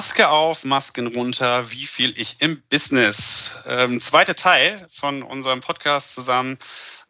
Maske 0.00 0.30
auf, 0.30 0.64
Masken 0.64 1.08
runter, 1.08 1.70
wie 1.72 1.84
viel 1.84 2.18
ich 2.18 2.36
im 2.38 2.62
Business. 2.70 3.62
Ähm, 3.66 4.00
zweiter 4.00 4.34
Teil 4.34 4.86
von 4.88 5.22
unserem 5.22 5.60
Podcast 5.60 6.14
zusammen 6.14 6.56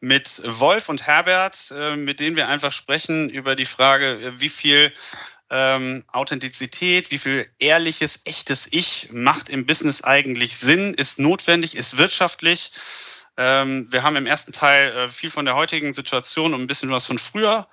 mit 0.00 0.42
Wolf 0.44 0.88
und 0.88 1.06
Herbert, 1.06 1.70
äh, 1.70 1.94
mit 1.94 2.18
denen 2.18 2.34
wir 2.34 2.48
einfach 2.48 2.72
sprechen 2.72 3.30
über 3.30 3.54
die 3.54 3.64
Frage, 3.64 4.32
wie 4.38 4.48
viel 4.48 4.92
ähm, 5.50 6.02
Authentizität, 6.08 7.12
wie 7.12 7.18
viel 7.18 7.48
ehrliches, 7.60 8.22
echtes 8.24 8.66
Ich 8.72 9.10
macht 9.12 9.48
im 9.48 9.66
Business 9.66 10.02
eigentlich 10.02 10.56
Sinn, 10.56 10.92
ist 10.92 11.20
notwendig, 11.20 11.76
ist 11.76 11.96
wirtschaftlich. 11.96 12.72
Ähm, 13.36 13.86
wir 13.90 14.02
haben 14.02 14.16
im 14.16 14.26
ersten 14.26 14.50
Teil 14.50 14.90
äh, 14.90 15.08
viel 15.08 15.30
von 15.30 15.44
der 15.44 15.54
heutigen 15.54 15.94
Situation 15.94 16.54
und 16.54 16.60
ein 16.60 16.66
bisschen 16.66 16.90
was 16.90 17.06
von 17.06 17.18
früher 17.18 17.68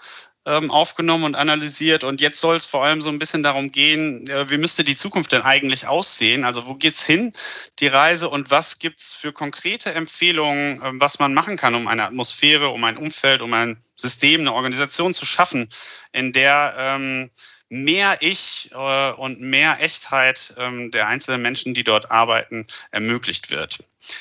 ähm, 0.47 0.71
aufgenommen 0.71 1.25
und 1.25 1.35
analysiert. 1.35 2.05
Und 2.05 2.21
jetzt 2.21 2.39
soll 2.39 2.55
es 2.55 2.65
vor 2.65 2.85
allem 2.85 3.01
so 3.01 3.09
ein 3.09 3.19
bisschen 3.19 3.43
darum 3.43 3.71
gehen, 3.71 4.27
äh, 4.29 4.49
wie 4.49 4.57
müsste 4.57 4.85
die 4.85 4.95
Zukunft 4.95 5.33
denn 5.33 5.41
eigentlich 5.41 5.87
aussehen? 5.87 6.45
Also 6.45 6.67
wo 6.67 6.73
geht's 6.73 7.05
hin, 7.05 7.33
die 7.79 7.87
Reise 7.87 8.29
und 8.29 8.49
was 8.49 8.79
gibt's 8.79 9.13
für 9.13 9.33
konkrete 9.33 9.93
Empfehlungen, 9.93 10.81
äh, 10.81 10.91
was 10.93 11.19
man 11.19 11.33
machen 11.33 11.57
kann, 11.57 11.75
um 11.75 11.87
eine 11.87 12.05
Atmosphäre, 12.05 12.69
um 12.69 12.83
ein 12.85 12.95
Umfeld, 12.95 13.41
um 13.41 13.53
ein 13.53 13.77
System, 13.97 14.41
eine 14.41 14.53
Organisation 14.53 15.13
zu 15.13 15.25
schaffen, 15.25 15.67
in 16.13 16.31
der 16.31 16.75
ähm, 16.77 17.29
mehr 17.67 18.21
Ich 18.21 18.71
äh, 18.71 19.11
und 19.11 19.41
mehr 19.41 19.81
Echtheit 19.81 20.53
ähm, 20.57 20.91
der 20.91 21.07
einzelnen 21.07 21.41
Menschen, 21.41 21.73
die 21.73 21.83
dort 21.83 22.09
arbeiten, 22.09 22.65
ermöglicht 22.91 23.51
wird. 23.51 23.79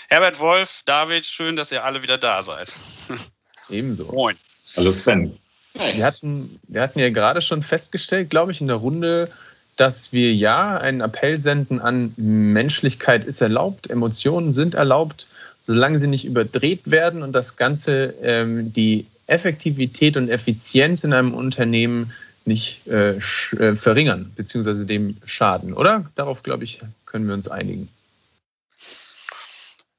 Herbert 0.09 0.41
Wolf, 0.41 0.83
David, 0.85 1.25
schön, 1.25 1.55
dass 1.55 1.71
ihr 1.71 1.85
alle 1.85 2.03
wieder 2.03 2.19
da 2.19 2.43
seid. 2.43 2.73
Ebenso. 3.69 4.07
Moin. 4.07 4.37
Hallo 4.77 4.91
Sven. 4.91 5.39
Wir 5.79 6.05
hatten, 6.05 6.61
wir 6.69 6.83
hatten 6.83 6.99
ja 6.99 7.11
gerade 7.11 7.41
schon 7.41 7.63
festgestellt, 7.63 8.31
glaube 8.31 8.53
ich, 8.53 8.61
in 8.61 8.67
der 8.67 8.77
Runde, 8.77 9.29
dass 9.77 10.13
wir 10.13 10.33
ja 10.33 10.79
einen 10.79 11.01
Appell 11.01 11.39
senden 11.39 11.81
an 11.81 12.15
Menschlichkeit 12.17 13.25
ist 13.25 13.41
erlaubt, 13.41 13.91
Emotionen 13.91 14.53
sind 14.53 14.75
erlaubt, 14.75 15.27
solange 15.61 15.99
sie 15.99 16.07
nicht 16.07 16.25
überdreht 16.25 16.91
werden 16.91 17.23
und 17.23 17.33
das 17.33 17.57
Ganze 17.57 18.15
ähm, 18.23 18.73
die 18.73 19.07
Effektivität 19.27 20.17
und 20.17 20.29
Effizienz 20.29 21.05
in 21.05 21.13
einem 21.13 21.35
Unternehmen 21.35 22.13
nicht 22.45 22.87
äh, 22.87 23.17
äh, 23.17 23.75
verringern, 23.75 24.33
beziehungsweise 24.37 24.87
dem 24.87 25.17
schaden, 25.27 25.75
oder? 25.75 26.07
Darauf, 26.15 26.43
glaube 26.43 26.65
ich, 26.65 26.81
können 27.05 27.27
wir 27.27 27.35
uns 27.35 27.49
einigen. 27.49 27.89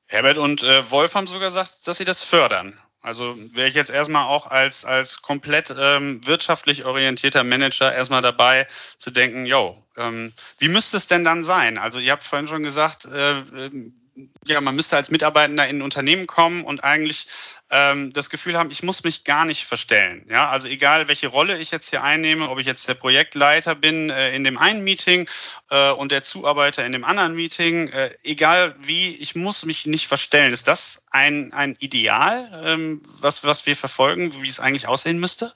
Herbert 0.07 0.37
und 0.37 0.63
äh, 0.63 0.89
Wolf 0.89 1.13
haben 1.15 1.27
sogar 1.27 1.49
gesagt, 1.49 1.85
dass 1.85 1.97
sie 1.97 2.05
das 2.05 2.23
fördern. 2.23 2.73
Also 3.01 3.37
wäre 3.53 3.67
ich 3.67 3.75
jetzt 3.75 3.91
erstmal 3.91 4.25
auch 4.25 4.47
als, 4.47 4.83
als 4.83 5.21
komplett 5.21 5.73
ähm, 5.77 6.25
wirtschaftlich 6.25 6.83
orientierter 6.85 7.43
Manager 7.43 7.93
erstmal 7.93 8.21
dabei 8.21 8.67
zu 8.97 9.11
denken, 9.11 9.45
yo, 9.45 9.81
ähm, 9.95 10.33
wie 10.57 10.67
müsste 10.67 10.97
es 10.97 11.07
denn 11.07 11.23
dann 11.23 11.43
sein? 11.43 11.77
Also 11.77 11.99
ihr 11.99 12.11
habt 12.11 12.23
vorhin 12.23 12.47
schon 12.47 12.63
gesagt, 12.63 13.05
äh, 13.05 13.39
ähm, 13.39 14.06
ja, 14.45 14.61
man 14.61 14.75
müsste 14.75 14.95
als 14.95 15.11
Mitarbeitender 15.11 15.67
in 15.67 15.77
ein 15.77 15.81
Unternehmen 15.81 16.25
kommen 16.25 16.63
und 16.63 16.83
eigentlich 16.83 17.27
ähm, 17.69 18.13
das 18.13 18.29
Gefühl 18.29 18.57
haben, 18.57 18.71
ich 18.71 18.81
muss 18.81 19.03
mich 19.03 19.23
gar 19.23 19.45
nicht 19.45 19.65
verstellen. 19.65 20.25
Ja, 20.29 20.49
also 20.49 20.67
egal 20.67 21.07
welche 21.07 21.27
Rolle 21.27 21.57
ich 21.57 21.71
jetzt 21.71 21.89
hier 21.89 22.03
einnehme, 22.03 22.49
ob 22.49 22.59
ich 22.59 22.65
jetzt 22.65 22.87
der 22.87 22.95
Projektleiter 22.95 23.75
bin 23.75 24.09
äh, 24.09 24.35
in 24.35 24.43
dem 24.43 24.57
einen 24.57 24.83
Meeting 24.83 25.27
äh, 25.69 25.91
und 25.91 26.11
der 26.11 26.23
Zuarbeiter 26.23 26.85
in 26.85 26.91
dem 26.91 27.03
anderen 27.03 27.35
Meeting, 27.35 27.89
äh, 27.89 28.11
egal 28.23 28.75
wie, 28.79 29.15
ich 29.15 29.35
muss 29.35 29.65
mich 29.65 29.85
nicht 29.85 30.07
verstellen. 30.07 30.53
Ist 30.53 30.67
das 30.67 31.03
ein, 31.11 31.53
ein 31.53 31.75
Ideal, 31.79 32.63
ähm, 32.65 33.01
was, 33.19 33.43
was 33.43 33.65
wir 33.65 33.75
verfolgen, 33.75 34.41
wie 34.41 34.49
es 34.49 34.59
eigentlich 34.59 34.87
aussehen 34.87 35.19
müsste? 35.19 35.53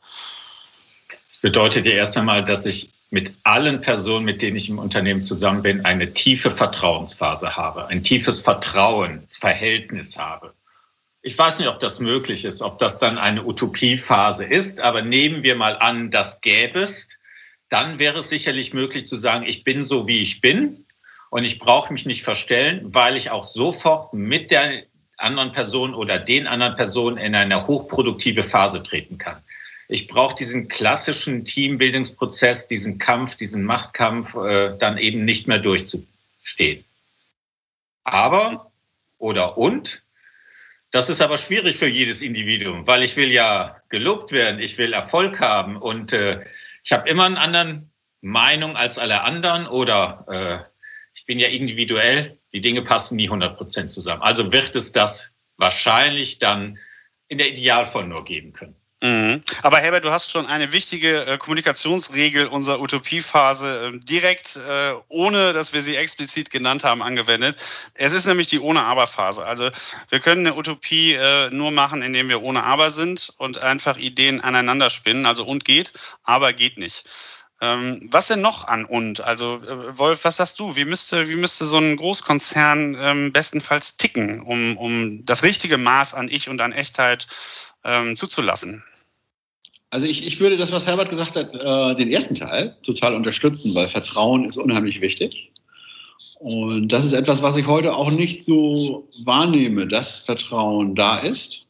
Das 1.29 1.37
bedeutet 1.41 1.85
ja 1.85 1.93
erst 1.93 2.17
einmal, 2.17 2.43
dass 2.43 2.65
ich 2.65 2.89
mit 3.11 3.33
allen 3.43 3.81
Personen, 3.81 4.25
mit 4.25 4.41
denen 4.41 4.55
ich 4.55 4.69
im 4.69 4.79
Unternehmen 4.79 5.21
zusammen 5.21 5.61
bin, 5.61 5.85
eine 5.85 6.13
tiefe 6.13 6.49
Vertrauensphase 6.49 7.57
habe, 7.57 7.87
ein 7.87 8.03
tiefes 8.03 8.39
Vertrauensverhältnis 8.39 10.17
habe. 10.17 10.53
Ich 11.21 11.37
weiß 11.37 11.59
nicht, 11.59 11.67
ob 11.67 11.79
das 11.79 11.99
möglich 11.99 12.45
ist, 12.45 12.61
ob 12.61 12.79
das 12.79 12.99
dann 12.99 13.17
eine 13.17 13.45
Utopiephase 13.45 14.45
ist, 14.45 14.79
aber 14.79 15.01
nehmen 15.01 15.43
wir 15.43 15.55
mal 15.55 15.77
an, 15.77 16.09
das 16.09 16.39
gäbe 16.39 16.79
es, 16.79 17.09
dann 17.67 17.99
wäre 17.99 18.19
es 18.19 18.29
sicherlich 18.29 18.73
möglich 18.73 19.07
zu 19.07 19.17
sagen, 19.17 19.45
ich 19.45 19.65
bin 19.65 19.83
so, 19.83 20.07
wie 20.07 20.21
ich 20.21 20.39
bin 20.39 20.85
und 21.29 21.43
ich 21.43 21.59
brauche 21.59 21.91
mich 21.91 22.05
nicht 22.05 22.23
verstellen, 22.23 22.81
weil 22.83 23.17
ich 23.17 23.29
auch 23.29 23.43
sofort 23.43 24.13
mit 24.13 24.51
der 24.51 24.83
anderen 25.17 25.51
Person 25.51 25.93
oder 25.93 26.17
den 26.17 26.47
anderen 26.47 26.77
Personen 26.77 27.17
in 27.17 27.35
eine 27.35 27.67
hochproduktive 27.67 28.41
Phase 28.41 28.81
treten 28.81 29.17
kann. 29.17 29.43
Ich 29.91 30.07
brauche 30.07 30.35
diesen 30.35 30.69
klassischen 30.69 31.43
Teambildungsprozess, 31.43 32.65
diesen 32.65 32.97
Kampf, 32.97 33.35
diesen 33.35 33.65
Machtkampf 33.65 34.35
äh, 34.35 34.77
dann 34.77 34.97
eben 34.97 35.25
nicht 35.25 35.49
mehr 35.49 35.59
durchzustehen. 35.59 36.85
Aber 38.05 38.71
oder 39.17 39.57
und, 39.57 40.01
das 40.91 41.09
ist 41.09 41.21
aber 41.21 41.37
schwierig 41.37 41.75
für 41.75 41.87
jedes 41.87 42.21
Individuum, 42.21 42.87
weil 42.87 43.03
ich 43.03 43.17
will 43.17 43.31
ja 43.31 43.81
gelobt 43.89 44.31
werden, 44.31 44.61
ich 44.61 44.77
will 44.77 44.93
Erfolg 44.93 45.41
haben 45.41 45.75
und 45.75 46.13
äh, 46.13 46.45
ich 46.85 46.93
habe 46.93 47.09
immer 47.09 47.25
eine 47.25 47.39
andere 47.41 47.83
Meinung 48.21 48.77
als 48.77 48.97
alle 48.97 49.23
anderen 49.23 49.67
oder 49.67 50.25
äh, 50.29 50.71
ich 51.15 51.25
bin 51.25 51.37
ja 51.37 51.49
individuell, 51.49 52.37
die 52.53 52.61
Dinge 52.61 52.83
passen 52.83 53.17
nie 53.17 53.27
100 53.27 53.57
Prozent 53.57 53.91
zusammen. 53.91 54.21
Also 54.21 54.53
wird 54.53 54.73
es 54.77 54.93
das 54.93 55.33
wahrscheinlich 55.57 56.39
dann 56.39 56.79
in 57.27 57.39
der 57.39 57.49
Idealfall 57.49 58.07
nur 58.07 58.23
geben 58.23 58.53
können. 58.53 58.80
Mhm. 59.03 59.41
Aber 59.63 59.79
Herbert, 59.79 60.05
du 60.05 60.11
hast 60.11 60.29
schon 60.29 60.45
eine 60.45 60.73
wichtige 60.73 61.25
äh, 61.25 61.37
Kommunikationsregel 61.39 62.45
unserer 62.45 62.79
Utopiephase 62.79 63.93
äh, 63.95 63.99
direkt, 63.99 64.57
äh, 64.57 64.93
ohne 65.07 65.53
dass 65.53 65.73
wir 65.73 65.81
sie 65.81 65.95
explizit 65.95 66.51
genannt 66.51 66.83
haben, 66.83 67.01
angewendet. 67.01 67.59
Es 67.95 68.13
ist 68.13 68.27
nämlich 68.27 68.45
die 68.45 68.59
Ohne-Aber-Phase. 68.59 69.43
Also 69.43 69.71
wir 70.09 70.19
können 70.19 70.45
eine 70.45 70.55
Utopie 70.55 71.13
äh, 71.13 71.49
nur 71.49 71.71
machen, 71.71 72.03
indem 72.03 72.29
wir 72.29 72.43
ohne 72.43 72.63
Aber 72.63 72.91
sind 72.91 73.33
und 73.37 73.57
einfach 73.57 73.97
Ideen 73.97 74.39
aneinander 74.39 74.91
spinnen. 74.91 75.25
Also 75.25 75.45
und 75.45 75.65
geht, 75.65 75.93
aber 76.23 76.53
geht 76.53 76.77
nicht. 76.77 77.05
Ähm, 77.59 78.07
was 78.11 78.27
denn 78.27 78.41
noch 78.41 78.67
an 78.67 78.85
und? 78.85 79.21
Also 79.21 79.63
äh, 79.63 79.97
Wolf, 79.97 80.25
was 80.25 80.37
sagst 80.37 80.59
du? 80.59 80.75
Wie 80.75 80.85
müsste, 80.85 81.27
wie 81.27 81.35
müsste 81.35 81.65
so 81.65 81.77
ein 81.77 81.95
Großkonzern 81.95 82.95
ähm, 82.99 83.31
bestenfalls 83.33 83.97
ticken, 83.97 84.41
um, 84.41 84.77
um 84.77 85.25
das 85.25 85.41
richtige 85.41 85.79
Maß 85.79 86.13
an 86.13 86.29
Ich 86.29 86.49
und 86.49 86.61
an 86.61 86.71
Echtheit 86.71 87.27
ähm, 87.83 88.15
zuzulassen? 88.15 88.83
Also 89.91 90.05
ich, 90.05 90.25
ich 90.25 90.39
würde 90.39 90.55
das, 90.55 90.71
was 90.71 90.87
Herbert 90.87 91.09
gesagt 91.09 91.35
hat, 91.35 91.53
äh, 91.53 91.95
den 91.95 92.11
ersten 92.11 92.35
Teil 92.35 92.77
total 92.81 93.13
unterstützen, 93.13 93.75
weil 93.75 93.89
Vertrauen 93.89 94.45
ist 94.45 94.57
unheimlich 94.57 95.01
wichtig. 95.01 95.51
Und 96.39 96.87
das 96.87 97.03
ist 97.03 97.13
etwas, 97.13 97.41
was 97.43 97.57
ich 97.57 97.67
heute 97.67 97.93
auch 97.93 98.09
nicht 98.09 98.41
so 98.41 99.09
wahrnehme, 99.25 99.87
dass 99.87 100.19
Vertrauen 100.19 100.95
da 100.95 101.17
ist. 101.17 101.67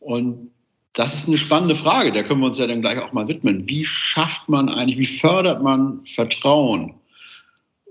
Und 0.00 0.50
das 0.94 1.14
ist 1.14 1.28
eine 1.28 1.36
spannende 1.36 1.74
Frage, 1.74 2.10
der 2.10 2.24
können 2.24 2.40
wir 2.40 2.46
uns 2.46 2.58
ja 2.58 2.66
dann 2.66 2.80
gleich 2.80 3.00
auch 3.00 3.12
mal 3.12 3.28
widmen. 3.28 3.68
Wie 3.68 3.84
schafft 3.84 4.48
man 4.48 4.70
eigentlich, 4.70 4.98
wie 4.98 5.06
fördert 5.06 5.62
man 5.62 6.06
Vertrauen 6.06 6.94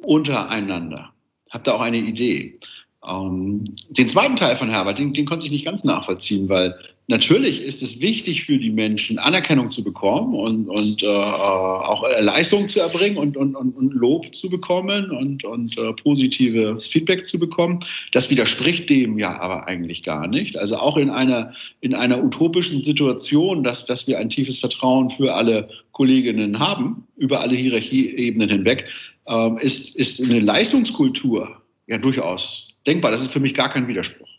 untereinander? 0.04 1.12
Habt 1.52 1.68
ihr 1.68 1.76
auch 1.76 1.82
eine 1.82 1.98
Idee? 1.98 2.60
Ähm, 3.08 3.64
den 3.90 4.08
zweiten 4.08 4.38
Teil 4.38 4.56
von 4.56 4.70
Herbert, 4.72 4.98
den, 4.98 5.14
den 5.14 5.28
konnte 5.28 5.46
ich 5.46 5.52
nicht 5.52 5.66
ganz 5.66 5.84
nachvollziehen, 5.84 6.50
weil 6.50 6.76
Natürlich 7.08 7.62
ist 7.62 7.84
es 7.84 8.02
wichtig 8.02 8.46
für 8.46 8.58
die 8.58 8.72
Menschen, 8.72 9.20
Anerkennung 9.20 9.70
zu 9.70 9.84
bekommen 9.84 10.34
und, 10.34 10.68
und 10.68 11.04
äh, 11.04 11.08
auch 11.08 12.04
Leistung 12.20 12.68
zu 12.68 12.80
erbringen 12.80 13.18
und, 13.18 13.38
und, 13.38 13.56
und, 13.56 13.94
Lob 13.94 14.34
zu 14.34 14.50
bekommen 14.50 15.12
und, 15.12 15.44
und 15.44 15.78
äh, 15.78 15.94
positives 15.94 16.88
Feedback 16.88 17.24
zu 17.24 17.38
bekommen. 17.38 17.80
Das 18.12 18.32
widerspricht 18.32 18.90
dem 18.90 19.20
ja 19.20 19.40
aber 19.40 19.68
eigentlich 19.68 20.02
gar 20.02 20.26
nicht. 20.26 20.58
Also 20.58 20.78
auch 20.78 20.98
in 20.98 21.12
einer, 21.12 21.54
in 21.82 21.94
einer 21.94 22.24
utopischen 22.24 22.82
Situation, 22.82 23.64
dass, 23.64 23.86
dass 23.86 24.08
wir 24.08 24.18
ein 24.18 24.32
tiefes 24.32 24.58
Vertrauen 24.58 25.12
für 25.12 25.36
alle 25.36 25.70
Kolleginnen 25.92 26.58
haben, 26.58 27.06
über 27.18 27.42
alle 27.42 27.56
Hierarchieebenen 27.56 28.50
hinweg, 28.50 28.86
äh, 29.28 29.64
ist, 29.64 29.96
ist 29.96 30.20
eine 30.24 30.40
Leistungskultur 30.40 31.62
ja 31.86 32.00
durchaus 32.00 32.70
denkbar. 32.88 33.12
Das 33.12 33.22
ist 33.22 33.32
für 33.32 33.40
mich 33.40 33.54
gar 33.54 33.70
kein 33.70 33.88
Widerspruch 33.88 34.35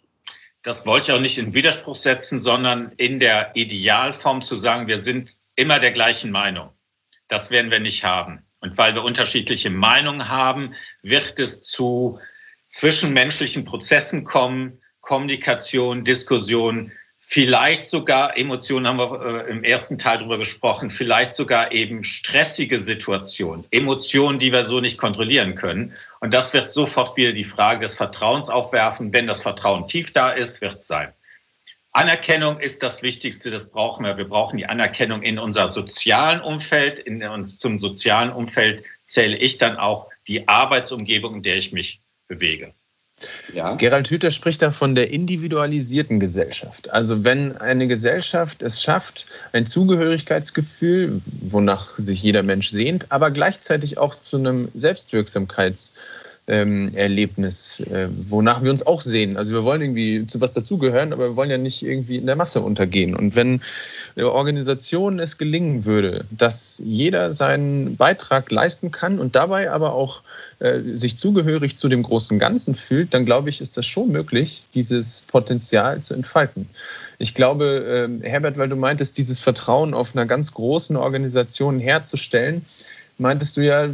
das 0.66 0.84
wollte 0.84 1.12
ich 1.12 1.16
auch 1.16 1.20
nicht 1.20 1.38
in 1.38 1.54
Widerspruch 1.54 1.94
setzen, 1.94 2.40
sondern 2.40 2.90
in 2.96 3.20
der 3.20 3.54
Idealform 3.54 4.42
zu 4.42 4.56
sagen, 4.56 4.88
wir 4.88 4.98
sind 4.98 5.36
immer 5.54 5.78
der 5.78 5.92
gleichen 5.92 6.32
Meinung. 6.32 6.70
Das 7.28 7.52
werden 7.52 7.70
wir 7.70 7.78
nicht 7.78 8.02
haben. 8.02 8.44
Und 8.58 8.76
weil 8.76 8.92
wir 8.96 9.04
unterschiedliche 9.04 9.70
Meinungen 9.70 10.28
haben, 10.28 10.74
wird 11.02 11.38
es 11.38 11.62
zu 11.62 12.18
zwischenmenschlichen 12.66 13.64
Prozessen 13.64 14.24
kommen, 14.24 14.82
Kommunikation, 15.02 16.02
Diskussion, 16.02 16.90
vielleicht 17.28 17.88
sogar, 17.88 18.38
Emotionen 18.38 18.86
haben 18.86 18.98
wir 18.98 19.46
äh, 19.46 19.50
im 19.50 19.64
ersten 19.64 19.98
Teil 19.98 20.18
drüber 20.18 20.38
gesprochen, 20.38 20.90
vielleicht 20.90 21.34
sogar 21.34 21.72
eben 21.72 22.04
stressige 22.04 22.80
Situationen, 22.80 23.64
Emotionen, 23.72 24.38
die 24.38 24.52
wir 24.52 24.66
so 24.66 24.80
nicht 24.80 24.96
kontrollieren 24.96 25.56
können. 25.56 25.94
Und 26.20 26.32
das 26.32 26.54
wird 26.54 26.70
sofort 26.70 27.16
wieder 27.16 27.32
die 27.32 27.44
Frage 27.44 27.80
des 27.80 27.96
Vertrauens 27.96 28.48
aufwerfen. 28.48 29.12
Wenn 29.12 29.26
das 29.26 29.42
Vertrauen 29.42 29.88
tief 29.88 30.12
da 30.12 30.30
ist, 30.30 30.60
wird 30.60 30.78
es 30.78 30.86
sein. 30.86 31.12
Anerkennung 31.90 32.60
ist 32.60 32.82
das 32.82 33.02
Wichtigste, 33.02 33.50
das 33.50 33.70
brauchen 33.70 34.04
wir. 34.04 34.16
Wir 34.16 34.28
brauchen 34.28 34.58
die 34.58 34.66
Anerkennung 34.66 35.22
in 35.22 35.40
unserem 35.40 35.72
sozialen 35.72 36.40
Umfeld. 36.40 37.00
In 37.00 37.22
uns 37.24 37.58
zum 37.58 37.80
sozialen 37.80 38.30
Umfeld 38.30 38.84
zähle 39.02 39.36
ich 39.36 39.58
dann 39.58 39.78
auch 39.78 40.10
die 40.28 40.46
Arbeitsumgebung, 40.46 41.36
in 41.36 41.42
der 41.42 41.56
ich 41.56 41.72
mich 41.72 42.00
bewege. 42.28 42.72
Ja. 43.54 43.74
Gerald 43.76 44.08
Hüther 44.10 44.30
spricht 44.30 44.60
da 44.60 44.70
von 44.70 44.94
der 44.94 45.10
individualisierten 45.10 46.20
Gesellschaft. 46.20 46.90
Also 46.90 47.24
wenn 47.24 47.56
eine 47.56 47.88
Gesellschaft 47.88 48.62
es 48.62 48.82
schafft, 48.82 49.26
ein 49.52 49.66
Zugehörigkeitsgefühl, 49.66 51.22
wonach 51.40 51.98
sich 51.98 52.22
jeder 52.22 52.42
Mensch 52.42 52.70
sehnt, 52.70 53.10
aber 53.10 53.30
gleichzeitig 53.30 53.98
auch 53.98 54.14
zu 54.16 54.36
einem 54.36 54.68
Selbstwirksamkeits- 54.76 55.92
ähm, 56.48 56.90
Erlebnis, 56.94 57.80
äh, 57.80 58.08
wonach 58.10 58.62
wir 58.62 58.70
uns 58.70 58.86
auch 58.86 59.00
sehen. 59.00 59.36
Also 59.36 59.52
wir 59.52 59.64
wollen 59.64 59.82
irgendwie 59.82 60.26
zu 60.26 60.40
was 60.40 60.54
dazugehören, 60.54 61.12
aber 61.12 61.30
wir 61.30 61.36
wollen 61.36 61.50
ja 61.50 61.58
nicht 61.58 61.82
irgendwie 61.82 62.16
in 62.16 62.26
der 62.26 62.36
Masse 62.36 62.60
untergehen. 62.60 63.16
Und 63.16 63.34
wenn 63.34 63.60
der 64.16 64.32
Organisation 64.32 65.18
es 65.18 65.38
gelingen 65.38 65.84
würde, 65.84 66.24
dass 66.30 66.80
jeder 66.84 67.32
seinen 67.32 67.96
Beitrag 67.96 68.50
leisten 68.50 68.92
kann 68.92 69.18
und 69.18 69.34
dabei 69.34 69.72
aber 69.72 69.92
auch 69.92 70.22
äh, 70.60 70.80
sich 70.94 71.16
zugehörig 71.16 71.76
zu 71.76 71.88
dem 71.88 72.04
großen 72.04 72.38
Ganzen 72.38 72.76
fühlt, 72.76 73.12
dann 73.12 73.26
glaube 73.26 73.50
ich, 73.50 73.60
ist 73.60 73.76
das 73.76 73.86
schon 73.86 74.12
möglich, 74.12 74.66
dieses 74.72 75.22
Potenzial 75.26 76.00
zu 76.00 76.14
entfalten. 76.14 76.68
Ich 77.18 77.34
glaube, 77.34 78.08
äh, 78.22 78.28
Herbert, 78.28 78.56
weil 78.56 78.68
du 78.68 78.76
meintest, 78.76 79.18
dieses 79.18 79.40
Vertrauen 79.40 79.94
auf 79.94 80.14
einer 80.14 80.26
ganz 80.26 80.52
großen 80.52 80.96
Organisation 80.96 81.80
herzustellen, 81.80 82.64
meintest 83.18 83.56
du 83.56 83.62
ja, 83.62 83.88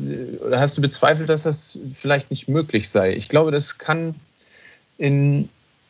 oder 0.44 0.60
hast 0.60 0.76
du 0.76 0.82
bezweifelt, 0.82 1.28
dass 1.28 1.44
das 1.44 1.78
vielleicht 1.94 2.30
nicht 2.30 2.48
möglich 2.48 2.90
sei. 2.90 3.12
Ich 3.12 3.28
glaube, 3.28 3.50
das 3.50 3.78
kann 3.78 4.14
in, 4.98 5.48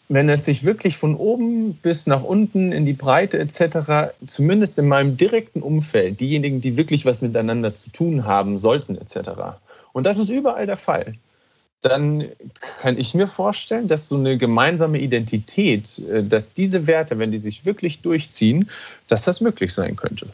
wenn 0.09 0.29
es 0.29 0.45
sich 0.45 0.65
wirklich 0.65 0.97
von 0.97 1.15
oben 1.15 1.75
bis 1.75 2.07
nach 2.07 2.23
unten 2.23 2.73
in 2.73 2.85
die 2.85 2.93
Breite 2.93 3.39
etc., 3.39 4.15
zumindest 4.27 4.79
in 4.79 4.89
meinem 4.89 5.17
direkten 5.17 5.63
Umfeld, 5.63 6.21
diejenigen, 6.21 6.61
die 6.61 6.77
wirklich 6.77 7.05
was 7.07 7.23
miteinander 7.23 7.75
zu 7.75 7.91
tun 7.91 8.25
haben 8.25 8.59
sollten 8.59 8.97
etc., 8.97 9.31
und 9.93 10.07
das 10.07 10.19
ist 10.19 10.31
überall 10.31 10.67
der 10.67 10.79
Fall, 10.79 11.15
dann 11.83 12.29
kann 12.81 12.97
ich 12.97 13.15
mir 13.15 13.27
vorstellen, 13.27 13.89
dass 13.89 14.09
so 14.09 14.17
eine 14.17 14.39
gemeinsame 14.39 14.99
Identität, 14.99 16.01
äh, 16.11 16.23
dass 16.23 16.55
diese 16.55 16.87
Werte, 16.87 17.19
wenn 17.19 17.33
die 17.33 17.39
sich 17.39 17.67
wirklich 17.67 18.01
durchziehen, 18.01 18.71
dass 19.09 19.25
das 19.25 19.41
möglich 19.41 19.75
sein 19.75 19.97
könnte. 19.97 20.29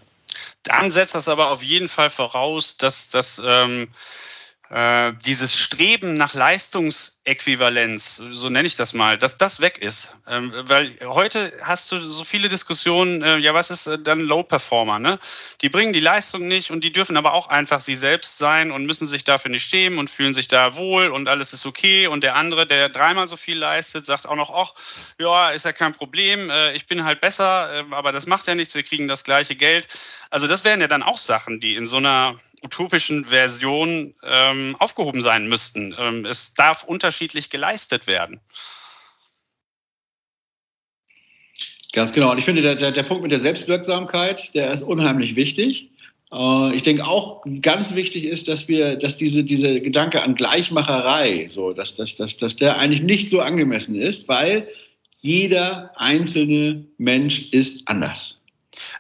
Dann 0.69 0.91
setzt 0.91 1.15
das 1.15 1.29
aber 1.29 1.51
auf 1.51 1.63
jeden 1.63 1.89
Fall 1.89 2.11
voraus, 2.11 2.77
dass 2.77 3.09
das 3.11 3.41
ähm, 3.45 3.89
äh, 4.71 5.15
dieses 5.25 5.59
Streben 5.59 6.15
nach 6.15 6.35
Leistungsäquivalenz, 6.35 8.23
so 8.33 8.51
nenne 8.51 8.69
ich 8.69 8.77
das 8.77 8.93
mal, 8.93 9.17
dass 9.17 9.39
das 9.39 9.61
weg 9.61 9.79
ist. 9.79 10.17
Ähm, 10.27 10.53
weil 10.65 10.95
heute 11.05 11.53
hast 11.63 11.91
du 11.91 12.03
so 12.03 12.23
viele 12.23 12.51
Diskussionen, 12.51 13.23
äh, 13.23 13.39
ja, 13.39 13.55
was 13.55 13.71
ist 13.71 13.87
äh, 13.87 13.99
dann 13.99 14.21
Low 14.21 14.43
Performer? 14.43 14.99
Ne? 14.99 15.19
Die 15.63 15.71
bringen 15.71 15.95
die 15.95 16.01
Leistung 16.01 16.47
nicht 16.47 16.71
und 16.71 16.85
die 16.85 16.93
dürfen 16.93 17.17
aber 17.17 17.33
auch 17.33 17.49
einfach 17.49 17.81
sie 17.81 17.95
selbst 17.95 18.37
sein 18.37 18.71
und 18.71 18.85
müssen 18.85 19.07
sich 19.07 19.25
dafür 19.25 19.51
nicht 19.51 19.69
schämen 19.69 19.99
und 19.99 20.11
fühlen 20.11 20.35
sich 20.35 20.49
da 20.49 20.77
wohl 20.77 21.09
und 21.09 21.29
alles 21.29 21.55
ist 21.55 21.65
okay. 21.65 22.07
Und 22.07 22.23
der 22.23 22.37
andere, 22.37 22.67
der 22.67 22.91
dreimal 22.91 23.27
so 23.27 23.37
viel 23.37 23.57
leistet, 23.57 24.05
sagt 24.05 24.27
auch 24.27 24.37
noch, 24.37 24.51
ach, 24.51 24.75
ja, 25.19 25.49
ist 25.51 25.65
ja 25.65 25.73
kein 25.73 25.95
Problem, 25.95 26.51
äh, 26.51 26.75
ich 26.75 26.87
bin 26.87 27.05
halt 27.05 27.23
besser, 27.23 27.73
äh, 27.73 27.85
aber 27.95 28.13
das 28.13 28.27
macht 28.27 28.47
ja 28.47 28.55
nichts, 28.55 28.75
wir 28.75 28.83
kriegen 28.83 29.09
das 29.09 29.25
gleiche 29.25 29.57
Geld. 29.57 29.89
Also 30.29 30.47
das 30.47 30.65
wären 30.65 30.83
ja 30.83 30.89
dann 30.89 31.03
auch 31.03 31.19
Sachen, 31.19 31.59
die 31.59 31.75
in 31.75 31.87
so 31.87 31.97
einer 31.97 32.39
utopischen 32.63 33.25
Version 33.25 34.15
ähm, 34.23 34.77
aufgehoben 34.79 35.23
sein 35.23 35.49
müssten. 35.49 35.95
Ähm, 35.99 36.25
es 36.25 36.55
darf 36.55 36.85
unterschiedlich 36.85 37.51
geleistet 37.51 38.07
werden. 38.07 38.41
Ganz 41.93 42.13
genau. 42.13 42.31
Und 42.31 42.39
ich 42.39 42.45
finde, 42.45 42.63
der, 42.63 42.75
der, 42.75 42.93
der 42.93 43.03
Punkt 43.03 43.23
mit 43.23 43.33
der 43.33 43.41
Selbstwirksamkeit, 43.41 44.55
der 44.55 44.73
ist 44.73 44.83
unheimlich 44.83 45.37
wichtig. 45.37 45.91
Äh, 46.33 46.75
ich 46.75 46.83
denke 46.83 47.07
auch 47.07 47.45
ganz 47.63 47.95
wichtig 47.95 48.25
ist, 48.25 48.49
dass 48.49 48.69
wir, 48.69 48.97
dass 48.97 49.17
diese, 49.17 49.45
diese 49.45 49.81
Gedanke 49.81 50.23
an 50.23 50.35
Gleichmacherei, 50.35 51.49
so, 51.49 51.73
dass, 51.73 51.97
dass, 51.97 52.17
dass, 52.17 52.37
dass 52.37 52.57
der 52.57 52.79
eigentlich 52.79 53.03
nicht 53.03 53.31
so 53.31 53.41
angemessen 53.41 53.95
ist, 53.95 54.29
weil 54.29 54.69
jeder 55.21 55.93
einzelne 55.97 56.85
Mensch 56.99 57.49
ist 57.53 57.89
anders. 57.89 58.45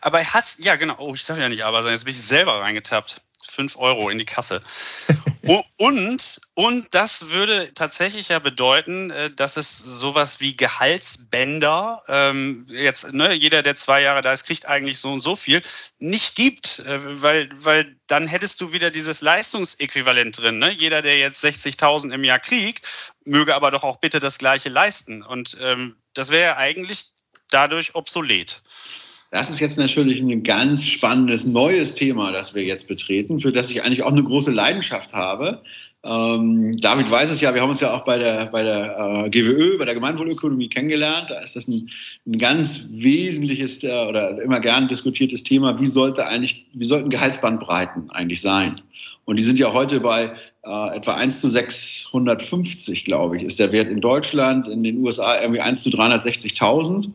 Aber 0.00 0.22
hast, 0.24 0.64
ja 0.64 0.76
genau, 0.76 0.96
oh, 0.98 1.14
ich 1.14 1.24
darf 1.24 1.38
ja 1.38 1.48
nicht 1.48 1.64
aber 1.64 1.82
sein, 1.82 1.92
jetzt 1.92 2.04
bin 2.04 2.14
ich 2.14 2.20
selber 2.20 2.60
reingetappt. 2.60 3.20
5 3.50 3.76
Euro 3.76 4.08
in 4.10 4.18
die 4.18 4.24
Kasse. 4.24 4.60
und, 5.76 6.40
und 6.54 6.94
das 6.94 7.30
würde 7.30 7.72
tatsächlich 7.74 8.28
ja 8.28 8.38
bedeuten, 8.38 9.10
äh, 9.10 9.30
dass 9.30 9.56
es 9.56 9.78
sowas 9.78 10.40
wie 10.40 10.56
Gehaltsbänder, 10.56 12.02
ähm, 12.08 12.66
jetzt 12.68 13.12
ne, 13.12 13.32
jeder, 13.32 13.62
der 13.62 13.76
zwei 13.76 14.02
Jahre 14.02 14.22
da 14.22 14.32
ist, 14.32 14.44
kriegt 14.44 14.66
eigentlich 14.66 14.98
so 14.98 15.12
und 15.12 15.20
so 15.20 15.36
viel, 15.36 15.62
nicht 15.98 16.34
gibt, 16.34 16.80
äh, 16.80 17.22
weil, 17.22 17.48
weil 17.54 17.96
dann 18.06 18.26
hättest 18.26 18.60
du 18.60 18.72
wieder 18.72 18.90
dieses 18.90 19.20
Leistungsäquivalent 19.20 20.38
drin. 20.38 20.58
Ne? 20.58 20.70
Jeder, 20.70 21.02
der 21.02 21.18
jetzt 21.18 21.44
60.000 21.44 22.12
im 22.12 22.24
Jahr 22.24 22.38
kriegt, 22.38 23.14
möge 23.24 23.54
aber 23.54 23.70
doch 23.70 23.82
auch 23.82 23.96
bitte 23.98 24.20
das 24.20 24.38
Gleiche 24.38 24.68
leisten. 24.68 25.22
Und 25.22 25.56
ähm, 25.60 25.96
das 26.14 26.30
wäre 26.30 26.44
ja 26.44 26.56
eigentlich 26.56 27.06
dadurch 27.50 27.94
obsolet. 27.94 28.62
Das 29.30 29.50
ist 29.50 29.60
jetzt 29.60 29.76
natürlich 29.76 30.20
ein 30.20 30.42
ganz 30.42 30.84
spannendes 30.84 31.44
neues 31.44 31.94
Thema, 31.94 32.32
das 32.32 32.54
wir 32.54 32.64
jetzt 32.64 32.88
betreten, 32.88 33.40
für 33.40 33.52
das 33.52 33.70
ich 33.70 33.82
eigentlich 33.82 34.02
auch 34.02 34.12
eine 34.12 34.22
große 34.22 34.50
Leidenschaft 34.50 35.12
habe. 35.12 35.62
Ähm, 36.04 36.72
David 36.78 37.10
weiß 37.10 37.30
es 37.30 37.40
ja, 37.40 37.52
wir 37.52 37.60
haben 37.60 37.68
uns 37.68 37.80
ja 37.80 37.92
auch 37.92 38.04
bei 38.04 38.18
der, 38.18 38.46
bei 38.46 38.62
der 38.62 39.26
äh, 39.26 39.30
GWÖ, 39.30 39.78
bei 39.78 39.84
der 39.84 39.94
Gemeinwohlökonomie 39.94 40.68
kennengelernt. 40.68 41.26
Da 41.28 41.40
ist 41.40 41.56
das 41.56 41.68
ein, 41.68 41.90
ein 42.26 42.38
ganz 42.38 42.88
wesentliches 42.92 43.82
äh, 43.84 43.92
oder 43.92 44.40
immer 44.40 44.60
gern 44.60 44.88
diskutiertes 44.88 45.42
Thema. 45.42 45.78
Wie 45.80 45.86
sollte 45.86 46.26
eigentlich, 46.26 46.66
wie 46.72 46.84
sollten 46.84 47.10
Gehaltsbandbreiten 47.10 48.10
eigentlich 48.12 48.40
sein? 48.40 48.80
Und 49.24 49.38
die 49.38 49.42
sind 49.42 49.58
ja 49.58 49.72
heute 49.72 50.00
bei 50.00 50.36
äh, 50.64 50.96
etwa 50.96 51.14
1 51.14 51.40
zu 51.40 51.48
650, 51.48 53.04
glaube 53.04 53.36
ich, 53.36 53.42
ist 53.42 53.58
der 53.58 53.72
Wert 53.72 53.90
in 53.90 54.00
Deutschland, 54.00 54.68
in 54.68 54.82
den 54.84 54.98
USA 54.98 55.40
irgendwie 55.40 55.60
1 55.60 55.82
zu 55.82 55.90
360.000. 55.90 57.10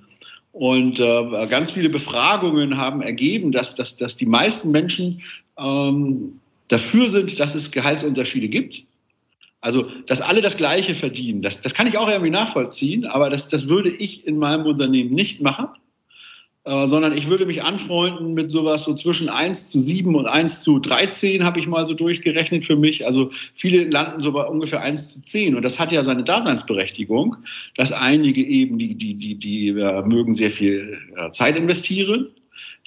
Und 0.53 0.99
äh, 0.99 1.47
ganz 1.49 1.71
viele 1.71 1.89
Befragungen 1.89 2.77
haben 2.77 3.01
ergeben, 3.01 3.51
dass, 3.51 3.75
dass, 3.75 3.97
dass 3.97 4.15
die 4.15 4.27
meisten 4.27 4.69
Menschen 4.69 5.23
ähm, 5.57 6.39
dafür 6.67 7.09
sind, 7.09 7.39
dass 7.39 7.55
es 7.55 7.71
Gehaltsunterschiede 7.71 8.47
gibt. 8.47 8.83
Also, 9.61 9.89
dass 10.05 10.21
alle 10.21 10.41
das 10.41 10.55
Gleiche 10.55 10.93
verdienen, 10.93 11.41
das, 11.41 11.61
das 11.61 11.73
kann 11.73 11.87
ich 11.87 11.97
auch 11.97 12.07
irgendwie 12.07 12.29
nachvollziehen, 12.29 13.05
aber 13.05 13.29
das, 13.29 13.49
das 13.49 13.67
würde 13.67 13.89
ich 13.89 14.27
in 14.27 14.37
meinem 14.37 14.65
Unternehmen 14.65 15.15
nicht 15.15 15.41
machen. 15.41 15.69
Äh, 16.65 16.87
sondern 16.87 17.11
ich 17.11 17.27
würde 17.27 17.45
mich 17.45 17.61
anfreunden 17.61 18.33
mit 18.33 18.49
sowas 18.49 18.83
so 18.83 18.95
zwischen 18.95 19.27
1 19.27 19.69
zu 19.69 19.81
7 19.81 20.15
und 20.15 20.27
1 20.27 20.61
zu 20.61 20.79
13, 20.79 21.43
habe 21.43 21.59
ich 21.59 21.67
mal 21.67 21.85
so 21.85 21.93
durchgerechnet 21.93 22.63
für 22.63 22.77
mich. 22.77 23.05
Also 23.05 23.31
viele 23.53 23.83
landen 23.83 24.23
so 24.23 24.31
bei 24.31 24.45
ungefähr 24.45 24.79
1 24.79 25.13
zu 25.13 25.23
10. 25.23 25.55
Und 25.55 25.63
das 25.63 25.77
hat 25.77 25.91
ja 25.91 26.05
seine 26.05 26.23
Daseinsberechtigung, 26.23 27.35
dass 27.75 27.91
einige 27.91 28.41
eben, 28.41 28.77
die, 28.77 28.95
die, 28.95 29.15
die, 29.15 29.35
die 29.35 29.67
äh, 29.69 30.03
mögen 30.03 30.31
sehr 30.31 30.51
viel 30.51 30.99
äh, 31.17 31.31
Zeit 31.31 31.57
investieren. 31.57 32.27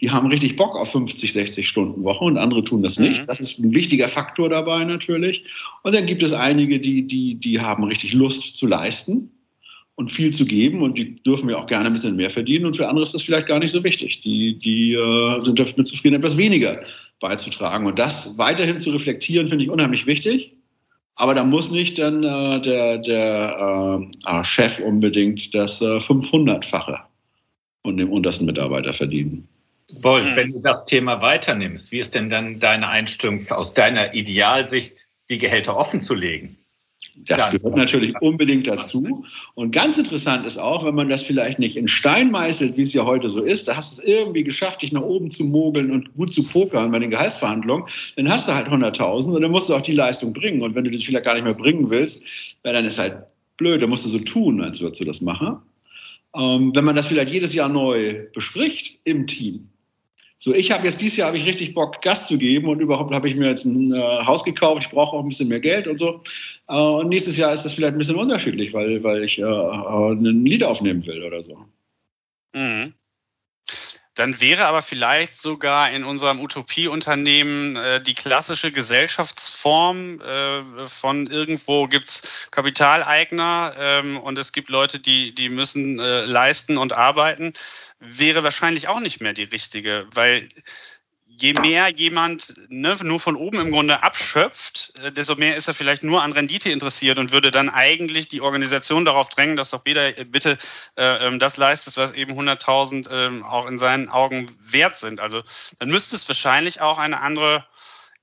Die 0.00 0.11
haben 0.11 0.28
richtig 0.28 0.56
Bock 0.56 0.75
auf 0.75 0.92
50, 0.92 1.35
60 1.35 1.68
Stunden 1.68 2.02
Woche 2.02 2.25
und 2.25 2.38
andere 2.38 2.64
tun 2.64 2.83
das 2.83 2.99
nicht. 2.99 3.23
Mhm. 3.23 3.26
Das 3.26 3.40
ist 3.40 3.59
ein 3.59 3.75
wichtiger 3.75 4.09
Faktor 4.09 4.49
dabei 4.49 4.85
natürlich. 4.85 5.45
Und 5.83 5.95
dann 5.95 6.06
gibt 6.06 6.23
es 6.23 6.33
einige, 6.33 6.80
die, 6.80 7.06
die, 7.06 7.35
die 7.35 7.61
haben 7.61 7.85
richtig 7.85 8.14
Lust 8.14 8.56
zu 8.56 8.66
leisten 8.66 9.33
und 9.97 10.12
viel 10.12 10.33
zu 10.33 10.45
geben 10.45 10.83
und 10.83 10.97
die 10.97 11.23
dürfen 11.23 11.49
ja 11.49 11.57
auch 11.57 11.67
gerne 11.67 11.87
ein 11.87 11.93
bisschen 11.93 12.17
mehr 12.17 12.31
verdienen 12.31 12.67
und 12.67 12.76
für 12.76 12.88
andere 12.88 13.05
ist 13.05 13.15
das 13.15 13.23
vielleicht 13.23 13.49
gar 13.49 13.59
nicht 13.59 13.73
so 13.73 13.83
wichtig. 13.83 14.21
Die, 14.21 14.59
die 14.59 14.93
äh, 14.93 15.41
sind 15.41 15.59
damit 15.59 15.87
zufrieden, 15.87 16.17
etwas 16.17 16.37
weniger 16.37 16.83
beizutragen 17.19 17.87
und 17.87 17.99
das 17.99 18.37
weiterhin 18.37 18.76
zu 18.76 18.91
reflektieren, 18.91 19.49
finde 19.49 19.65
ich 19.65 19.71
unheimlich 19.71 20.07
wichtig. 20.07 20.53
Aber 21.15 21.35
da 21.35 21.45
muss 21.45 21.71
nicht 21.71 21.99
dann 21.99 22.23
äh, 22.23 22.61
der, 22.61 22.99
der 22.99 24.07
äh, 24.26 24.45
Chef 24.45 24.81
unbedingt 24.81 25.55
das 25.55 25.81
äh, 25.81 25.97
500-fache 25.97 27.00
und 27.83 27.97
dem 27.97 28.12
untersten 28.12 28.45
Mitarbeiter 28.45 28.93
verdienen. 28.93 29.49
Wolf, 30.03 30.26
wenn 30.37 30.53
du 30.53 30.59
das 30.61 30.85
Thema 30.85 31.23
weiternimmst, 31.23 31.91
wie 31.91 32.00
ist 32.00 32.15
denn 32.15 32.29
dann 32.29 32.61
deine 32.61 32.88
Einstellung 32.88 33.41
aus 33.50 33.73
deiner 33.73 34.12
Idealsicht, 34.12 35.07
die 35.31 35.38
Gehälter 35.38 35.76
offen 35.76 36.03
zu 36.03 36.15
legen? 36.15 36.59
Das 37.25 37.50
gehört 37.50 37.76
natürlich 37.76 38.14
unbedingt 38.20 38.66
dazu. 38.66 39.25
Und 39.54 39.70
ganz 39.70 39.99
interessant 39.99 40.46
ist 40.46 40.58
auch, 40.58 40.85
wenn 40.85 40.94
man 40.94 41.08
das 41.08 41.23
vielleicht 41.23 41.58
nicht 41.58 41.76
in 41.76 41.88
Stein 41.88 42.30
meißelt, 42.30 42.76
wie 42.76 42.82
es 42.82 42.92
ja 42.92 43.04
heute 43.04 43.30
so 43.30 43.42
ist, 43.42 43.68
da 43.68 43.76
hast 43.76 43.99
du 43.99 44.02
es 44.02 44.08
irgendwie 44.08 44.44
geschafft, 44.44 44.82
dich 44.82 44.92
nach 44.92 45.02
oben 45.02 45.30
zu 45.30 45.44
mogeln 45.44 45.90
und 45.90 46.14
gut 46.14 46.32
zu 46.32 46.42
pokern 46.46 46.90
bei 46.90 46.99
den 46.99 47.11
Gehaltsverhandlungen, 47.11 47.87
dann 48.16 48.28
hast 48.28 48.49
du 48.49 48.54
halt 48.54 48.68
100.000 48.68 49.35
und 49.35 49.42
dann 49.42 49.50
musst 49.50 49.68
du 49.68 49.75
auch 49.75 49.82
die 49.82 49.94
Leistung 49.94 50.32
bringen. 50.32 50.62
Und 50.62 50.75
wenn 50.75 50.85
du 50.85 50.90
das 50.90 51.02
vielleicht 51.02 51.25
gar 51.25 51.35
nicht 51.35 51.44
mehr 51.44 51.54
bringen 51.54 51.90
willst, 51.90 52.23
dann 52.62 52.85
ist 52.85 52.99
halt 52.99 53.23
blöd, 53.56 53.82
dann 53.82 53.90
musst 53.90 54.04
du 54.04 54.08
so 54.08 54.18
tun, 54.18 54.61
als 54.61 54.80
würdest 54.80 55.00
du 55.00 55.04
das 55.04 55.20
machen. 55.20 55.56
Ähm, 56.35 56.75
wenn 56.75 56.85
man 56.85 56.96
das 56.96 57.06
vielleicht 57.06 57.32
jedes 57.32 57.54
Jahr 57.54 57.68
neu 57.68 58.26
bespricht 58.35 59.00
im 59.04 59.26
Team, 59.26 59.68
so, 60.38 60.52
ich 60.52 60.71
habe 60.71 60.85
jetzt 60.85 61.00
dieses 61.00 61.16
Jahr 61.16 61.28
habe 61.28 61.38
ich 61.38 61.47
richtig 61.47 61.75
Bock, 61.75 62.00
Gas 62.02 62.28
zu 62.28 62.37
geben 62.37 62.69
und 62.69 62.81
überhaupt 62.81 63.12
habe 63.12 63.28
ich 63.28 63.37
mir 63.37 63.49
jetzt 63.49 63.64
ein 63.64 63.93
äh, 63.93 63.99
Haus 63.99 64.45
gekauft. 64.45 64.83
Ich 64.85 64.90
brauche 64.90 65.16
auch 65.16 65.23
ein 65.23 65.28
bisschen 65.28 65.49
mehr 65.49 65.61
Geld 65.61 65.87
und 65.87 65.99
so. 65.99 66.23
Äh, 66.69 66.75
und 66.75 67.09
nächstes 67.09 67.37
Jahr 67.37 67.55
ist 67.55 67.62
das 67.62 67.73
vielleicht 67.73 67.95
ein 67.95 67.99
bisschen 67.99 68.16
unterschiedlich, 68.16 68.75
weil, 68.75 69.02
weil 69.02 69.25
ich 69.25 69.38
äh, 69.38 69.43
äh 69.43 70.12
ein 70.12 70.45
Lied 70.45 70.62
aufnehmen 70.62 71.07
will 71.07 71.23
oder 71.23 71.43
so. 71.43 71.59
Mhm. 72.55 72.93
Dann 74.16 74.40
wäre 74.40 74.64
aber 74.64 74.82
vielleicht 74.82 75.35
sogar 75.35 75.90
in 75.90 76.02
unserem 76.02 76.40
Utopieunternehmen 76.40 77.76
äh, 77.76 78.02
die 78.02 78.14
klassische 78.14 78.73
Gesellschaftsform 78.73 80.20
äh, 80.23 80.87
von 80.87 81.26
irgendwo 81.26 81.87
gibt's 81.87 82.49
Kapitaleigner 82.50 83.75
ähm, 83.78 84.16
und 84.16 84.38
es 84.38 84.52
gibt 84.52 84.70
Leute, 84.70 84.99
die, 84.99 85.35
die 85.35 85.50
müssen 85.50 85.99
äh, 85.99 86.25
leisten 86.25 86.78
und 86.78 86.94
arbeiten, 86.94 87.52
wäre 88.00 88.42
wahrscheinlich 88.42 88.88
auch 88.88 89.00
nicht 89.00 89.20
mehr 89.20 89.35
die 89.35 89.44
richtige, 89.44 90.06
weil 90.14 90.49
je 91.37 91.52
mehr 91.52 91.90
jemand 91.90 92.55
ne, 92.69 92.97
nur 93.02 93.21
von 93.21 93.37
oben 93.37 93.61
im 93.61 93.71
Grunde 93.71 94.02
abschöpft, 94.02 94.95
äh, 95.02 95.12
desto 95.12 95.37
mehr 95.37 95.57
ist 95.57 95.69
er 95.69 95.75
vielleicht 95.75 96.02
nur 96.02 96.23
an 96.23 96.33
Rendite 96.33 96.71
interessiert 96.71 97.19
und 97.19 97.33
würde 97.33 97.50
dann 97.50 97.69
eigentlich 97.69 98.28
die 98.28 98.40
Organisation 98.40 99.05
darauf 99.05 99.28
drängen, 99.28 99.57
dass 99.57 99.71
doch 99.71 99.85
jeder 99.87 100.19
äh, 100.19 100.25
bitte 100.25 100.57
äh, 100.97 101.26
ähm, 101.26 101.38
das 101.38 101.57
leistet, 101.57 101.97
was 101.97 102.12
eben 102.12 102.38
100.000 102.38 103.11
äh, 103.11 103.43
auch 103.43 103.66
in 103.66 103.78
seinen 103.78 104.09
Augen 104.09 104.50
wert 104.61 104.97
sind. 104.97 105.21
Also 105.21 105.43
dann 105.78 105.90
müsste 105.90 106.16
es 106.16 106.26
wahrscheinlich 106.28 106.81
auch 106.81 106.99
eine 106.99 107.21
andere 107.21 107.66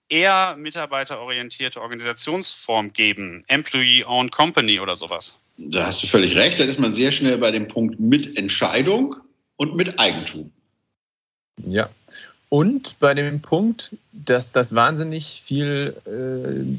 eher 0.09 0.55
mitarbeiterorientierte 0.57 1.81
Organisationsform 1.81 2.93
geben, 2.93 3.43
Employee-Owned 3.47 4.31
Company 4.31 4.79
oder 4.79 4.95
sowas. 4.95 5.39
Da 5.57 5.85
hast 5.85 6.01
du 6.01 6.07
völlig 6.07 6.35
recht. 6.35 6.59
Da 6.59 6.63
ist 6.63 6.79
man 6.79 6.93
sehr 6.93 7.11
schnell 7.11 7.37
bei 7.37 7.51
dem 7.51 7.67
Punkt 7.67 7.99
mit 7.99 8.37
Entscheidung 8.37 9.15
und 9.55 9.75
mit 9.75 9.99
Eigentum. 9.99 10.51
Ja, 11.57 11.89
und 12.53 12.99
bei 12.99 13.15
dem 13.15 13.41
Punkt, 13.41 13.95
dass 14.11 14.51
das 14.51 14.75
wahnsinnig 14.75 15.41
viel 15.43 15.95
äh, 16.05 16.77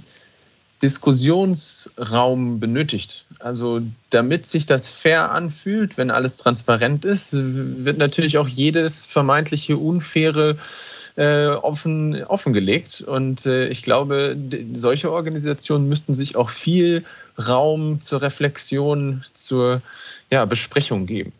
Diskussionsraum 0.80 2.60
benötigt. 2.60 3.24
Also 3.40 3.82
damit 4.10 4.46
sich 4.46 4.66
das 4.66 4.88
fair 4.88 5.32
anfühlt, 5.32 5.98
wenn 5.98 6.12
alles 6.12 6.36
transparent 6.36 7.04
ist, 7.04 7.30
wird 7.34 7.98
natürlich 7.98 8.38
auch 8.38 8.46
jedes 8.46 9.06
vermeintliche 9.06 9.76
Unfaire 9.76 10.56
äh, 11.16 11.46
offen, 11.46 12.22
offengelegt. 12.22 13.00
Und 13.00 13.44
äh, 13.44 13.66
ich 13.66 13.82
glaube, 13.82 14.36
solche 14.74 15.10
Organisationen 15.10 15.88
müssten 15.88 16.14
sich 16.14 16.36
auch 16.36 16.50
viel 16.50 17.04
Raum 17.48 18.00
zur 18.00 18.22
Reflexion, 18.22 19.24
zur 19.34 19.82
ja, 20.30 20.44
Besprechung 20.44 21.06
geben. 21.06 21.32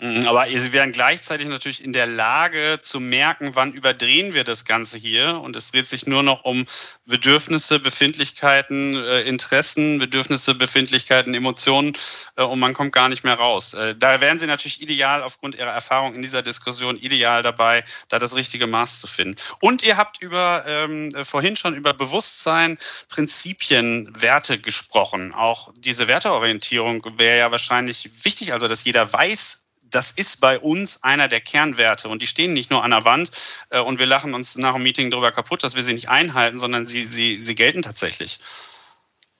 Mhm, 0.00 0.26
aber 0.26 0.46
sie 0.48 0.72
wären 0.72 0.92
gleichzeitig 0.92 1.46
natürlich 1.46 1.84
in 1.84 1.92
der 1.92 2.06
Lage 2.06 2.78
zu 2.80 3.00
merken, 3.00 3.50
wann 3.54 3.74
überdrehen 3.74 4.32
wir 4.32 4.44
das 4.44 4.64
Ganze 4.64 4.96
hier. 4.96 5.40
Und 5.40 5.56
es 5.56 5.70
dreht 5.70 5.86
sich 5.86 6.06
nur 6.06 6.22
noch 6.22 6.44
um 6.44 6.64
Bedürfnisse, 7.04 7.78
Befindlichkeiten, 7.78 8.96
äh, 8.96 9.22
Interessen, 9.22 9.98
Bedürfnisse, 9.98 10.54
Befindlichkeiten, 10.54 11.34
Emotionen. 11.34 11.92
Äh, 12.36 12.44
und 12.44 12.58
man 12.58 12.72
kommt 12.72 12.92
gar 12.92 13.10
nicht 13.10 13.24
mehr 13.24 13.34
raus. 13.34 13.74
Äh, 13.74 13.94
da 13.94 14.22
wären 14.22 14.38
sie 14.38 14.46
natürlich 14.46 14.80
ideal 14.80 15.22
aufgrund 15.22 15.54
ihrer 15.54 15.70
Erfahrung 15.70 16.14
in 16.14 16.22
dieser 16.22 16.40
Diskussion 16.40 16.96
ideal 16.96 17.42
dabei, 17.42 17.84
da 18.08 18.18
das 18.18 18.34
richtige 18.34 18.66
Maß 18.66 19.00
zu 19.00 19.06
finden. 19.06 19.36
Und 19.60 19.82
ihr 19.82 19.98
habt 19.98 20.22
über 20.22 20.64
ähm, 20.66 21.12
vorhin 21.24 21.56
schon 21.56 21.74
über 21.74 21.92
Bewusstsein, 21.92 22.78
Prinzipien, 23.10 24.10
Werte 24.18 24.58
gesprochen. 24.58 25.34
Auch 25.34 25.72
diese 25.76 26.08
Werteorientierung 26.08 27.04
wäre 27.18 27.38
ja 27.38 27.50
wahrscheinlich 27.50 28.10
wichtig, 28.24 28.54
also 28.54 28.66
dass 28.66 28.84
jeder 28.84 29.12
weiß, 29.12 29.66
das 29.90 30.10
ist 30.10 30.40
bei 30.40 30.58
uns 30.58 31.02
einer 31.02 31.28
der 31.28 31.40
Kernwerte 31.40 32.08
und 32.08 32.22
die 32.22 32.26
stehen 32.26 32.52
nicht 32.52 32.70
nur 32.70 32.84
an 32.84 32.90
der 32.90 33.04
Wand 33.04 33.30
äh, 33.70 33.80
und 33.80 33.98
wir 33.98 34.06
lachen 34.06 34.34
uns 34.34 34.56
nach 34.56 34.74
dem 34.74 34.82
Meeting 34.82 35.10
darüber 35.10 35.32
kaputt, 35.32 35.62
dass 35.62 35.76
wir 35.76 35.82
sie 35.82 35.94
nicht 35.94 36.08
einhalten, 36.08 36.58
sondern 36.58 36.86
sie, 36.86 37.04
sie, 37.04 37.40
sie 37.40 37.54
gelten 37.54 37.82
tatsächlich. 37.82 38.38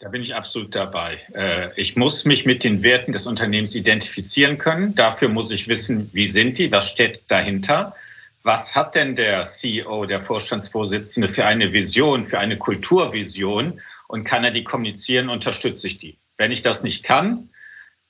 Da 0.00 0.08
bin 0.08 0.22
ich 0.22 0.34
absolut 0.34 0.74
dabei. 0.74 1.20
Äh, 1.34 1.78
ich 1.78 1.94
muss 1.94 2.24
mich 2.24 2.46
mit 2.46 2.64
den 2.64 2.82
Werten 2.82 3.12
des 3.12 3.26
Unternehmens 3.26 3.74
identifizieren 3.74 4.56
können. 4.56 4.94
Dafür 4.94 5.28
muss 5.28 5.50
ich 5.50 5.68
wissen, 5.68 6.08
wie 6.14 6.26
sind 6.26 6.56
die, 6.56 6.72
was 6.72 6.88
steht 6.88 7.22
dahinter. 7.28 7.94
Was 8.42 8.74
hat 8.74 8.94
denn 8.94 9.14
der 9.14 9.44
CEO, 9.44 10.06
der 10.06 10.22
Vorstandsvorsitzende 10.22 11.28
für 11.28 11.44
eine 11.44 11.74
Vision, 11.74 12.24
für 12.24 12.38
eine 12.38 12.56
Kulturvision 12.56 13.82
und 14.08 14.24
kann 14.24 14.42
er 14.42 14.50
die 14.50 14.64
kommunizieren, 14.64 15.28
unterstütze 15.28 15.86
ich 15.86 15.98
die. 15.98 16.18
Wenn 16.38 16.50
ich 16.50 16.62
das 16.62 16.82
nicht 16.82 17.04
kann, 17.04 17.50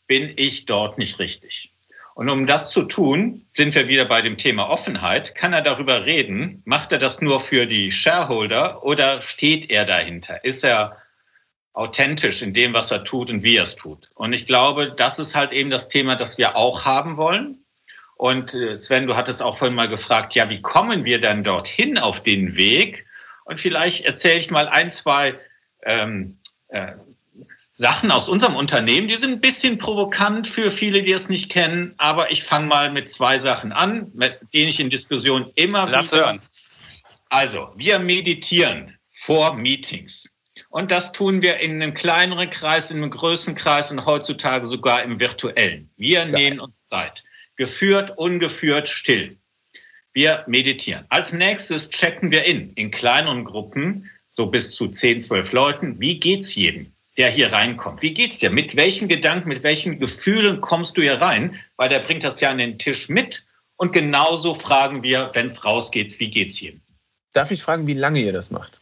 bin 0.06 0.32
ich 0.37 0.66
dort 0.66 0.97
nicht 0.97 1.18
richtig. 1.18 1.73
Und 2.14 2.29
um 2.29 2.47
das 2.47 2.71
zu 2.71 2.83
tun, 2.83 3.47
sind 3.55 3.75
wir 3.75 3.88
wieder 3.88 4.05
bei 4.05 4.21
dem 4.21 4.37
Thema 4.37 4.69
Offenheit. 4.69 5.35
Kann 5.35 5.52
er 5.52 5.62
darüber 5.62 6.05
reden? 6.05 6.62
Macht 6.64 6.93
er 6.93 6.99
das 6.99 7.23
nur 7.23 7.40
für 7.40 7.67
die 7.67 7.93
Shareholder 7.93 8.83
oder 8.83 9.23
steht 9.23 9.71
er 9.71 9.85
dahinter? 9.85 10.45
Ist 10.45 10.64
er 10.64 10.97
authentisch 11.73 12.43
in 12.43 12.52
dem, 12.52 12.75
was 12.75 12.90
er 12.90 13.05
tut 13.05 13.31
und 13.31 13.43
wie 13.43 13.57
er 13.57 13.62
es 13.62 13.76
tut? 13.76 14.11
Und 14.14 14.33
ich 14.33 14.47
glaube, 14.47 14.93
das 14.93 15.19
ist 15.19 15.35
halt 15.35 15.52
eben 15.52 15.71
das 15.71 15.88
Thema, 15.88 16.17
das 16.17 16.37
wir 16.37 16.57
auch 16.57 16.85
haben 16.85 17.17
wollen. 17.17 17.64
Und 18.17 18.52
äh, 18.52 18.76
Sven, 18.76 19.07
du 19.07 19.17
hattest 19.17 19.43
auch 19.43 19.57
vorhin 19.57 19.75
mal 19.75 19.88
gefragt, 19.88 20.35
ja, 20.35 20.50
wie 20.50 20.61
kommen 20.61 21.07
wir 21.07 21.21
dann 21.21 21.43
dorthin 21.43 21.97
auf 21.97 22.23
den 22.23 22.57
Weg? 22.57 23.07
Und 23.45 23.59
vielleicht 23.59 24.05
erzähle 24.05 24.38
ich 24.38 24.50
mal 24.50 24.69
ein, 24.69 24.90
zwei 24.90 25.38
ähm, 25.83 26.38
äh, 26.69 26.93
Sachen 27.71 28.11
aus 28.11 28.29
unserem 28.29 28.57
Unternehmen, 28.57 29.09
die 29.09 29.17
sind 29.17 29.33
ein 29.33 29.41
bisschen 29.41 29.79
provokant 29.79 30.49
für 30.49 30.71
viele, 30.71 31.03
die 31.03 31.12
es 31.12 31.29
nicht 31.29 31.50
kennen, 31.50 31.95
aber 31.99 32.33
ich 32.33 32.43
fange 32.43 32.67
mal 32.67 32.91
mit 32.91 33.11
zwei 33.11 33.39
Sachen 33.39 33.73
an, 33.73 34.11
mit 34.15 34.41
denen 34.53 34.69
ich 34.69 34.81
in 34.81 34.91
Diskussionen 34.91 35.50
immer 35.55 35.89
Lass 35.89 36.12
wieder... 36.12 36.27
hören. 36.27 36.41
Also, 37.29 37.69
wir 37.77 38.00
meditieren 38.00 38.99
vor 39.11 39.55
Meetings. 39.55 40.29
Und 40.69 40.91
das 40.91 41.12
tun 41.12 41.43
wir 41.43 41.59
in 41.59 41.83
einem 41.83 41.95
kleineren 41.95 42.50
Kreis, 42.50 42.91
in 42.91 42.99
einem 42.99 43.11
größeren 43.11 43.55
Kreis 43.55 43.91
und 43.91 44.05
heutzutage 44.05 44.67
sogar 44.67 45.03
im 45.03 45.21
virtuellen. 45.21 45.91
Wir 45.97 46.25
Geil. 46.27 46.31
nehmen 46.31 46.61
uns 46.61 46.75
Zeit. 46.91 47.25
Geführt, 47.57 48.17
ungeführt, 48.17 48.89
still. 48.89 49.37
Wir 50.12 50.45
meditieren. 50.49 51.07
Als 51.09 51.33
nächstes 51.33 51.91
checken 51.91 52.31
wir 52.33 52.45
in, 52.45 52.73
in 52.75 52.91
kleineren 52.91 53.45
Gruppen, 53.45 54.11
so 54.29 54.47
bis 54.47 54.75
zu 54.75 54.89
10, 54.89 55.21
12 55.21 55.53
Leuten. 55.53 56.00
Wie 56.00 56.19
geht's 56.19 56.55
jedem? 56.55 56.93
Der 57.21 57.31
hier 57.31 57.53
reinkommt. 57.53 58.00
Wie 58.00 58.15
geht's 58.15 58.39
dir? 58.39 58.49
Mit 58.49 58.77
welchen 58.77 59.07
Gedanken, 59.07 59.50
mit 59.50 59.62
welchen 59.62 59.99
Gefühlen 59.99 60.62
kommst 60.62 60.97
du 60.97 61.03
hier 61.03 61.21
rein? 61.21 61.61
Weil 61.77 61.91
der 61.91 61.99
bringt 61.99 62.25
das 62.25 62.41
ja 62.41 62.49
an 62.50 62.57
den 62.57 62.79
Tisch 62.79 63.11
mit. 63.11 63.45
Und 63.77 63.93
genauso 63.93 64.55
fragen 64.55 65.03
wir, 65.03 65.31
wenn 65.35 65.45
es 65.47 65.62
rausgeht, 65.62 66.19
wie 66.19 66.31
geht's 66.31 66.57
hier? 66.57 66.73
Darf 67.35 67.50
ich 67.50 67.62
fragen, 67.62 67.87
wie 67.87 67.93
lange 67.93 68.21
ihr 68.21 68.33
das 68.33 68.50
macht? 68.50 68.81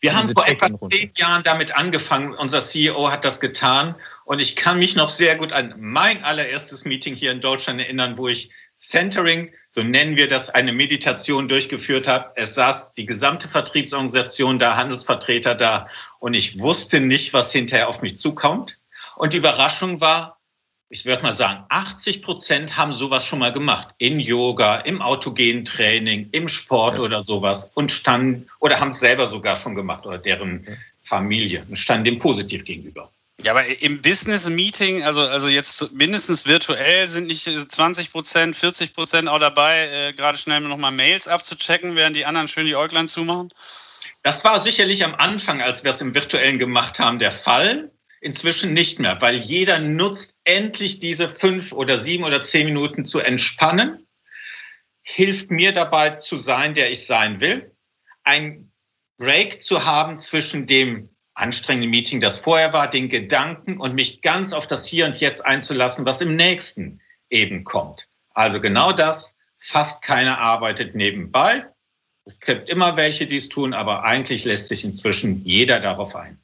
Wir 0.00 0.16
haben 0.16 0.30
vor 0.30 0.48
etwa 0.48 0.70
zehn 0.90 1.10
Jahren 1.16 1.42
damit 1.42 1.76
angefangen. 1.76 2.32
Unser 2.32 2.62
CEO 2.62 3.10
hat 3.10 3.26
das 3.26 3.40
getan. 3.40 3.94
Und 4.28 4.40
ich 4.40 4.56
kann 4.56 4.78
mich 4.78 4.94
noch 4.94 5.08
sehr 5.08 5.36
gut 5.36 5.54
an 5.54 5.72
mein 5.78 6.22
allererstes 6.22 6.84
Meeting 6.84 7.16
hier 7.16 7.32
in 7.32 7.40
Deutschland 7.40 7.80
erinnern, 7.80 8.18
wo 8.18 8.28
ich 8.28 8.50
Centering, 8.76 9.54
so 9.70 9.82
nennen 9.82 10.16
wir 10.16 10.28
das, 10.28 10.50
eine 10.50 10.74
Meditation 10.74 11.48
durchgeführt 11.48 12.06
habe. 12.06 12.32
Es 12.34 12.54
saß 12.54 12.92
die 12.92 13.06
gesamte 13.06 13.48
Vertriebsorganisation 13.48 14.58
da, 14.58 14.76
Handelsvertreter 14.76 15.54
da 15.54 15.88
und 16.18 16.34
ich 16.34 16.60
wusste 16.60 17.00
nicht, 17.00 17.32
was 17.32 17.52
hinterher 17.52 17.88
auf 17.88 18.02
mich 18.02 18.18
zukommt. 18.18 18.76
Und 19.16 19.32
die 19.32 19.38
Überraschung 19.38 20.02
war, 20.02 20.38
ich 20.90 21.06
würde 21.06 21.22
mal 21.22 21.32
sagen, 21.32 21.64
80 21.70 22.20
Prozent 22.20 22.76
haben 22.76 22.92
sowas 22.92 23.24
schon 23.24 23.38
mal 23.38 23.52
gemacht. 23.52 23.94
In 23.96 24.20
Yoga, 24.20 24.76
im 24.76 25.00
autogenen 25.00 25.64
Training, 25.64 26.28
im 26.32 26.48
Sport 26.48 26.98
ja. 26.98 27.04
oder 27.04 27.24
sowas 27.24 27.70
und 27.72 27.92
standen 27.92 28.46
oder 28.60 28.78
haben 28.78 28.90
es 28.90 28.98
selber 28.98 29.28
sogar 29.28 29.56
schon 29.56 29.74
gemacht 29.74 30.04
oder 30.04 30.18
deren 30.18 30.66
Familie 31.00 31.64
und 31.66 31.76
standen 31.76 32.04
dem 32.04 32.18
positiv 32.18 32.66
gegenüber. 32.66 33.10
Ja, 33.44 33.52
aber 33.52 33.82
im 33.82 34.02
Business-Meeting, 34.02 35.04
also, 35.04 35.22
also 35.22 35.46
jetzt 35.46 35.92
mindestens 35.92 36.46
virtuell, 36.46 37.06
sind 37.06 37.28
nicht 37.28 37.44
20 37.44 38.10
Prozent, 38.10 38.56
40 38.56 38.94
Prozent 38.94 39.28
auch 39.28 39.38
dabei, 39.38 39.88
äh, 39.88 40.12
gerade 40.12 40.36
schnell 40.36 40.60
nochmal 40.60 40.90
Mails 40.90 41.28
abzuchecken, 41.28 41.94
während 41.94 42.16
die 42.16 42.26
anderen 42.26 42.48
schön 42.48 42.66
die 42.66 42.74
Äuglein 42.74 43.06
zumachen? 43.06 43.50
Das 44.24 44.44
war 44.44 44.60
sicherlich 44.60 45.04
am 45.04 45.14
Anfang, 45.14 45.62
als 45.62 45.84
wir 45.84 45.92
es 45.92 46.00
im 46.00 46.16
virtuellen 46.16 46.58
gemacht 46.58 46.98
haben, 46.98 47.20
der 47.20 47.30
Fall. 47.30 47.92
Inzwischen 48.20 48.74
nicht 48.74 48.98
mehr, 48.98 49.20
weil 49.20 49.36
jeder 49.36 49.78
nutzt 49.78 50.34
endlich 50.42 50.98
diese 50.98 51.28
fünf 51.28 51.70
oder 51.70 52.00
sieben 52.00 52.24
oder 52.24 52.42
zehn 52.42 52.66
Minuten 52.66 53.04
zu 53.04 53.20
entspannen, 53.20 54.08
hilft 55.02 55.52
mir 55.52 55.72
dabei 55.72 56.10
zu 56.10 56.36
sein, 56.36 56.74
der 56.74 56.90
ich 56.90 57.06
sein 57.06 57.40
will, 57.40 57.70
ein 58.24 58.72
Break 59.16 59.62
zu 59.62 59.84
haben 59.84 60.18
zwischen 60.18 60.66
dem 60.66 61.10
anstrengende 61.38 61.88
Meeting, 61.88 62.20
das 62.20 62.38
vorher 62.38 62.72
war, 62.72 62.90
den 62.90 63.08
Gedanken 63.08 63.78
und 63.78 63.94
mich 63.94 64.22
ganz 64.22 64.52
auf 64.52 64.66
das 64.66 64.86
Hier 64.86 65.06
und 65.06 65.20
Jetzt 65.20 65.44
einzulassen, 65.44 66.04
was 66.04 66.20
im 66.20 66.36
nächsten 66.36 67.00
eben 67.30 67.64
kommt. 67.64 68.08
Also 68.34 68.60
genau 68.60 68.92
das, 68.92 69.36
fast 69.58 70.02
keiner 70.02 70.38
arbeitet 70.38 70.94
nebenbei. 70.94 71.64
Es 72.24 72.40
gibt 72.40 72.68
immer 72.68 72.96
welche, 72.96 73.26
die 73.26 73.36
es 73.36 73.48
tun, 73.48 73.72
aber 73.72 74.04
eigentlich 74.04 74.44
lässt 74.44 74.68
sich 74.68 74.84
inzwischen 74.84 75.44
jeder 75.44 75.80
darauf 75.80 76.14
ein. 76.16 76.38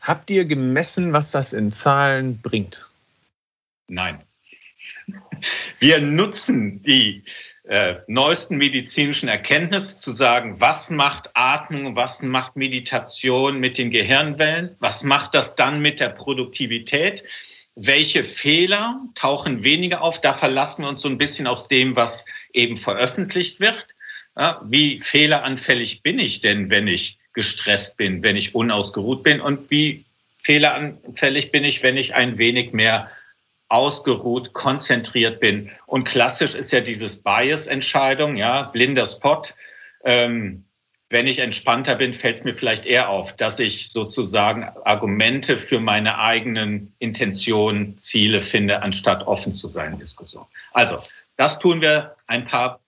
Habt 0.00 0.30
ihr 0.30 0.44
gemessen, 0.44 1.12
was 1.12 1.30
das 1.30 1.52
in 1.52 1.70
Zahlen 1.72 2.40
bringt? 2.40 2.88
Nein. 3.88 4.20
Wir 5.78 6.00
nutzen 6.00 6.82
die 6.82 7.22
äh, 7.64 7.96
neuesten 8.06 8.56
medizinischen 8.58 9.28
Erkenntnisse 9.28 9.98
zu 9.98 10.12
sagen, 10.12 10.60
was 10.60 10.90
macht 10.90 11.30
Atmung, 11.34 11.96
was 11.96 12.20
macht 12.22 12.56
Meditation 12.56 13.58
mit 13.58 13.78
den 13.78 13.90
Gehirnwellen, 13.90 14.76
was 14.80 15.02
macht 15.02 15.34
das 15.34 15.54
dann 15.54 15.80
mit 15.80 15.98
der 16.00 16.10
Produktivität. 16.10 17.24
welche 17.76 18.22
Fehler 18.22 19.00
tauchen 19.14 19.64
weniger 19.64 20.02
auf. 20.02 20.20
Da 20.20 20.32
verlassen 20.32 20.82
wir 20.82 20.88
uns 20.88 21.02
so 21.02 21.08
ein 21.08 21.18
bisschen 21.18 21.46
auf 21.46 21.68
dem, 21.68 21.96
was 21.96 22.24
eben 22.52 22.76
veröffentlicht 22.76 23.60
wird. 23.60 23.86
Ja, 24.36 24.60
wie 24.64 25.00
fehleranfällig 25.00 26.02
bin 26.02 26.18
ich 26.18 26.40
denn, 26.40 26.70
wenn 26.70 26.88
ich 26.88 27.18
gestresst 27.32 27.96
bin, 27.96 28.22
wenn 28.22 28.36
ich 28.36 28.54
unausgeruht 28.54 29.22
bin? 29.22 29.40
Und 29.40 29.70
wie 29.70 30.04
fehleranfällig 30.38 31.50
bin 31.50 31.64
ich, 31.64 31.82
wenn 31.82 31.96
ich 31.96 32.14
ein 32.14 32.38
wenig 32.38 32.72
mehr 32.72 33.10
ausgeruht, 33.68 34.52
konzentriert 34.52 35.40
bin? 35.40 35.70
Und 35.86 36.04
klassisch 36.04 36.54
ist 36.54 36.72
ja 36.72 36.80
dieses 36.80 37.22
Bias-Entscheidung, 37.22 38.36
ja, 38.36 38.62
blinder 38.62 39.06
Spot. 39.06 39.42
Ähm, 40.04 40.64
wenn 41.10 41.26
ich 41.26 41.38
entspannter 41.38 41.94
bin, 41.96 42.14
fällt 42.14 42.44
mir 42.44 42.54
vielleicht 42.54 42.86
eher 42.86 43.08
auf, 43.08 43.36
dass 43.36 43.58
ich 43.58 43.90
sozusagen 43.90 44.64
Argumente 44.84 45.58
für 45.58 45.78
meine 45.78 46.18
eigenen 46.18 46.94
Intentionen, 46.98 47.98
Ziele 47.98 48.40
finde, 48.40 48.82
anstatt 48.82 49.26
offen 49.26 49.52
zu 49.52 49.68
sein 49.68 49.92
in 49.92 49.98
Diskussion. 49.98 50.46
Also, 50.72 50.98
das 51.36 51.58
tun 51.58 51.80
wir 51.80 52.16
ein 52.26 52.44
paar 52.44 52.80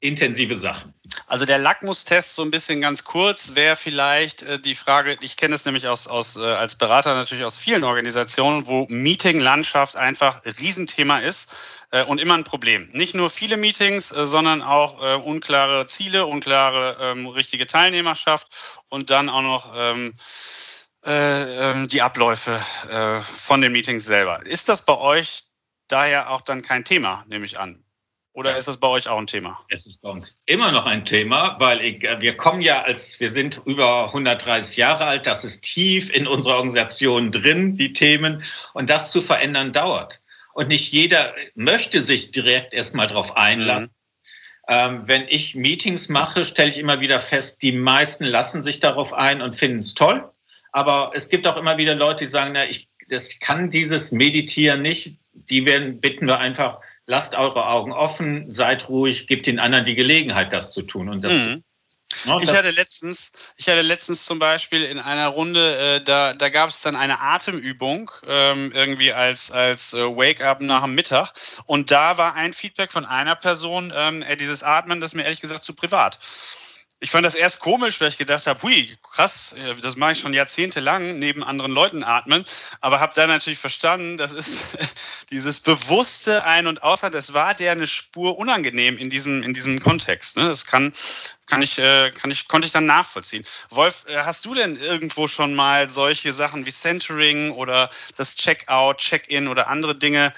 intensive 0.00 0.54
Sachen. 0.56 0.94
Also 1.26 1.44
der 1.44 1.58
Lackmustest 1.58 2.34
so 2.34 2.42
ein 2.42 2.50
bisschen 2.50 2.80
ganz 2.80 3.04
kurz 3.04 3.54
wäre 3.54 3.76
vielleicht 3.76 4.42
äh, 4.42 4.58
die 4.58 4.74
Frage, 4.74 5.18
ich 5.20 5.36
kenne 5.36 5.54
es 5.54 5.64
nämlich 5.64 5.86
aus, 5.88 6.06
aus, 6.06 6.36
äh, 6.36 6.40
als 6.40 6.74
Berater 6.76 7.14
natürlich 7.14 7.44
aus 7.44 7.58
vielen 7.58 7.84
Organisationen, 7.84 8.66
wo 8.66 8.86
Meeting-Landschaft 8.88 9.96
einfach 9.96 10.42
Riesenthema 10.44 11.18
ist 11.18 11.84
äh, 11.90 12.04
und 12.04 12.18
immer 12.18 12.34
ein 12.34 12.44
Problem. 12.44 12.88
Nicht 12.92 13.14
nur 13.14 13.28
viele 13.28 13.58
Meetings, 13.58 14.10
äh, 14.10 14.24
sondern 14.24 14.62
auch 14.62 15.02
äh, 15.02 15.16
unklare 15.16 15.86
Ziele, 15.86 16.26
unklare 16.26 16.96
ähm, 17.00 17.26
richtige 17.26 17.66
Teilnehmerschaft 17.66 18.48
und 18.88 19.10
dann 19.10 19.28
auch 19.28 19.42
noch 19.42 19.72
ähm, 19.76 20.14
äh, 21.04 21.72
ähm, 21.72 21.88
die 21.88 22.00
Abläufe 22.00 22.58
äh, 22.88 23.20
von 23.20 23.60
den 23.60 23.72
Meetings 23.72 24.04
selber. 24.04 24.46
Ist 24.46 24.70
das 24.70 24.84
bei 24.84 24.96
euch 24.96 25.44
daher 25.88 26.30
auch 26.30 26.40
dann 26.40 26.62
kein 26.62 26.84
Thema, 26.84 27.24
nehme 27.28 27.44
ich 27.44 27.58
an? 27.58 27.84
Oder 28.32 28.56
ist 28.56 28.68
das 28.68 28.78
bei 28.78 28.86
euch 28.86 29.08
auch 29.08 29.18
ein 29.18 29.26
Thema? 29.26 29.58
Es 29.68 29.86
ist 29.86 30.02
bei 30.02 30.10
uns 30.10 30.38
immer 30.46 30.70
noch 30.70 30.86
ein 30.86 31.04
Thema, 31.04 31.56
weil 31.58 31.80
ich, 31.80 32.04
äh, 32.04 32.20
wir 32.20 32.36
kommen 32.36 32.60
ja 32.60 32.82
als, 32.82 33.18
wir 33.18 33.30
sind 33.30 33.60
über 33.64 34.06
130 34.06 34.76
Jahre 34.76 35.04
alt, 35.04 35.26
das 35.26 35.44
ist 35.44 35.62
tief 35.62 36.10
in 36.10 36.26
unserer 36.26 36.56
Organisation 36.56 37.32
drin, 37.32 37.76
die 37.76 37.92
Themen. 37.92 38.44
Und 38.72 38.88
das 38.88 39.10
zu 39.10 39.20
verändern 39.20 39.72
dauert. 39.72 40.20
Und 40.52 40.68
nicht 40.68 40.92
jeder 40.92 41.34
möchte 41.54 42.02
sich 42.02 42.30
direkt 42.30 42.72
erstmal 42.72 43.08
darauf 43.08 43.36
einladen. 43.36 43.84
Mhm. 43.86 43.90
Ähm, 44.68 45.02
wenn 45.06 45.26
ich 45.28 45.56
Meetings 45.56 46.08
mache, 46.08 46.44
stelle 46.44 46.70
ich 46.70 46.78
immer 46.78 47.00
wieder 47.00 47.18
fest, 47.18 47.62
die 47.62 47.72
meisten 47.72 48.24
lassen 48.24 48.62
sich 48.62 48.78
darauf 48.78 49.12
ein 49.12 49.42
und 49.42 49.56
finden 49.56 49.80
es 49.80 49.94
toll. 49.94 50.30
Aber 50.70 51.10
es 51.14 51.28
gibt 51.28 51.48
auch 51.48 51.56
immer 51.56 51.78
wieder 51.78 51.96
Leute, 51.96 52.24
die 52.24 52.30
sagen, 52.30 52.52
na, 52.54 52.68
ich 52.68 52.90
das 53.10 53.38
kann 53.40 53.70
dieses 53.70 54.12
Meditieren 54.12 54.82
nicht. 54.82 55.18
Die 55.32 55.66
werden, 55.66 56.00
bitten 56.00 56.26
wir 56.26 56.38
einfach, 56.38 56.80
lasst 57.06 57.34
eure 57.34 57.66
Augen 57.66 57.92
offen, 57.92 58.52
seid 58.52 58.88
ruhig, 58.88 59.26
gebt 59.26 59.46
den 59.46 59.58
anderen 59.58 59.84
die 59.84 59.94
Gelegenheit, 59.94 60.52
das 60.52 60.72
zu 60.72 60.82
tun. 60.82 61.08
Und 61.08 61.24
das, 61.24 61.32
mhm. 61.32 61.64
ja, 62.24 62.38
ich 62.40 62.52
hatte 62.52 62.70
letztens, 62.70 63.32
ich 63.56 63.68
hatte 63.68 63.82
letztens 63.82 64.24
zum 64.24 64.38
Beispiel 64.38 64.84
in 64.84 64.98
einer 64.98 65.28
Runde, 65.28 65.76
äh, 65.76 66.04
da, 66.04 66.34
da 66.34 66.48
gab 66.48 66.70
es 66.70 66.80
dann 66.82 66.96
eine 66.96 67.20
Atemübung 67.20 68.10
ähm, 68.26 68.72
irgendwie 68.72 69.12
als 69.12 69.50
als 69.50 69.92
äh, 69.92 70.04
Wake-up 70.04 70.60
nach 70.60 70.84
dem 70.84 70.94
Mittag 70.94 71.32
und 71.66 71.90
da 71.90 72.18
war 72.18 72.34
ein 72.34 72.54
Feedback 72.54 72.92
von 72.92 73.04
einer 73.04 73.36
Person, 73.36 73.92
ähm, 73.94 74.24
dieses 74.38 74.62
Atmen, 74.62 75.00
das 75.00 75.12
ist 75.12 75.14
mir 75.16 75.24
ehrlich 75.24 75.40
gesagt 75.40 75.64
zu 75.64 75.74
privat 75.74 76.18
ich 77.02 77.10
fand 77.10 77.24
das 77.24 77.34
erst 77.34 77.60
komisch, 77.60 77.98
weil 78.00 78.10
ich 78.10 78.18
gedacht 78.18 78.46
habe, 78.46 78.62
hui, 78.62 78.96
krass, 79.02 79.54
äh, 79.54 79.74
das 79.76 79.96
mache 79.96 80.12
ich 80.12 80.20
schon 80.20 80.34
jahrzehntelang, 80.34 81.18
neben 81.18 81.42
anderen 81.42 81.72
Leuten 81.72 82.04
atmen. 82.04 82.44
Aber 82.82 83.00
habe 83.00 83.14
dann 83.14 83.28
natürlich 83.28 83.58
verstanden, 83.58 84.18
das 84.18 84.32
ist 84.32 84.76
dieses 85.30 85.60
bewusste 85.60 86.44
Ein- 86.44 86.66
und 86.66 86.82
Ausatmen, 86.82 87.12
das 87.12 87.32
war 87.32 87.54
der 87.54 87.72
eine 87.72 87.86
Spur 87.86 88.38
unangenehm 88.38 88.98
in 88.98 89.08
diesem, 89.08 89.42
in 89.42 89.54
diesem 89.54 89.80
Kontext. 89.80 90.36
Ne? 90.36 90.46
Das 90.46 90.66
kann, 90.66 90.92
kann 91.50 91.62
ich, 91.62 91.78
äh, 91.78 92.10
kann 92.12 92.30
ich, 92.30 92.46
konnte 92.46 92.66
ich 92.66 92.72
dann 92.72 92.86
nachvollziehen. 92.86 93.44
Wolf, 93.70 94.04
äh, 94.06 94.18
hast 94.18 94.46
du 94.46 94.54
denn 94.54 94.76
irgendwo 94.76 95.26
schon 95.26 95.54
mal 95.54 95.90
solche 95.90 96.32
Sachen 96.32 96.64
wie 96.64 96.70
Centering 96.70 97.50
oder 97.50 97.90
das 98.16 98.36
Checkout, 98.36 98.98
Check-in 98.98 99.48
oder 99.48 99.66
andere 99.66 99.96
Dinge 99.96 100.32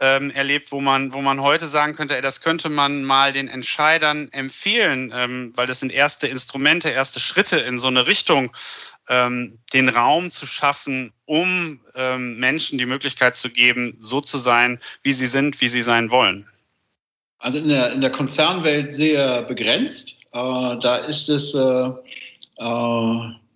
ähm, 0.00 0.30
erlebt, 0.30 0.72
wo 0.72 0.80
man, 0.80 1.12
wo 1.12 1.22
man 1.22 1.40
heute 1.40 1.68
sagen 1.68 1.94
könnte, 1.94 2.16
ey, 2.16 2.20
das 2.20 2.40
könnte 2.40 2.68
man 2.68 3.04
mal 3.04 3.32
den 3.32 3.48
Entscheidern 3.48 4.28
empfehlen, 4.32 5.12
ähm, 5.14 5.52
weil 5.54 5.66
das 5.66 5.80
sind 5.80 5.92
erste 5.92 6.26
Instrumente, 6.26 6.90
erste 6.90 7.20
Schritte 7.20 7.58
in 7.58 7.78
so 7.78 7.86
eine 7.86 8.06
Richtung, 8.06 8.54
ähm, 9.08 9.58
den 9.72 9.88
Raum 9.88 10.32
zu 10.32 10.46
schaffen, 10.46 11.12
um 11.26 11.80
ähm, 11.94 12.38
Menschen 12.38 12.76
die 12.76 12.86
Möglichkeit 12.86 13.36
zu 13.36 13.50
geben, 13.50 13.96
so 14.00 14.20
zu 14.20 14.38
sein, 14.38 14.80
wie 15.02 15.12
sie 15.12 15.28
sind, 15.28 15.60
wie 15.60 15.68
sie 15.68 15.82
sein 15.82 16.10
wollen? 16.10 16.48
Also 17.38 17.58
in 17.58 17.68
der, 17.68 17.92
in 17.92 18.00
der 18.00 18.10
Konzernwelt 18.10 18.92
sehr 18.92 19.42
begrenzt. 19.42 20.15
Äh, 20.36 20.78
da 20.80 20.96
ist 20.96 21.28
es, 21.28 21.54
äh, 21.54 21.58
äh, 21.58 21.92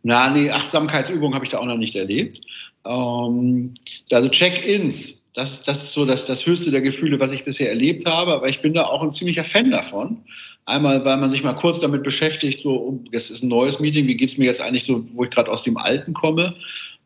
na, 0.03 0.31
nee, 0.31 0.51
Achtsamkeitsübung 0.51 1.35
habe 1.35 1.45
ich 1.45 1.51
da 1.51 1.59
auch 1.59 1.67
noch 1.67 1.77
nicht 1.77 1.95
erlebt. 1.95 2.41
Ähm, 2.87 3.75
also 4.11 4.29
Check-ins 4.29 5.21
das, 5.35 5.63
das 5.63 5.85
ist 5.85 5.93
so 5.93 6.05
das, 6.05 6.27
das 6.27 6.45
höchste 6.45 6.71
der 6.71 6.81
Gefühle, 6.81 7.21
was 7.21 7.31
ich 7.31 7.45
bisher 7.45 7.69
erlebt 7.69 8.07
habe. 8.07 8.33
Aber 8.33 8.49
ich 8.49 8.61
bin 8.61 8.75
da 8.75 8.85
auch 8.85 9.03
ein 9.03 9.13
ziemlicher 9.13 9.45
Fan 9.45 9.71
davon. 9.71 10.19
Einmal, 10.67 11.05
weil 11.05 11.17
man 11.17 11.31
sich 11.31 11.43
mal 11.43 11.55
kurz 11.55 11.81
damit 11.81 12.03
beschäftigt, 12.03 12.63
so, 12.63 12.71
oh, 12.71 13.05
das 13.13 13.31
ist 13.31 13.43
ein 13.43 13.49
neues 13.49 13.81
Meeting, 13.81 14.07
wie 14.07 14.17
geht 14.17 14.31
es 14.31 14.39
mir 14.39 14.47
jetzt 14.47 14.61
eigentlich 14.61 14.85
so, 14.85 15.05
wo 15.15 15.25
ich 15.25 15.31
gerade 15.31 15.51
aus 15.51 15.63
dem 15.63 15.77
Alten 15.77 16.15
komme. 16.15 16.55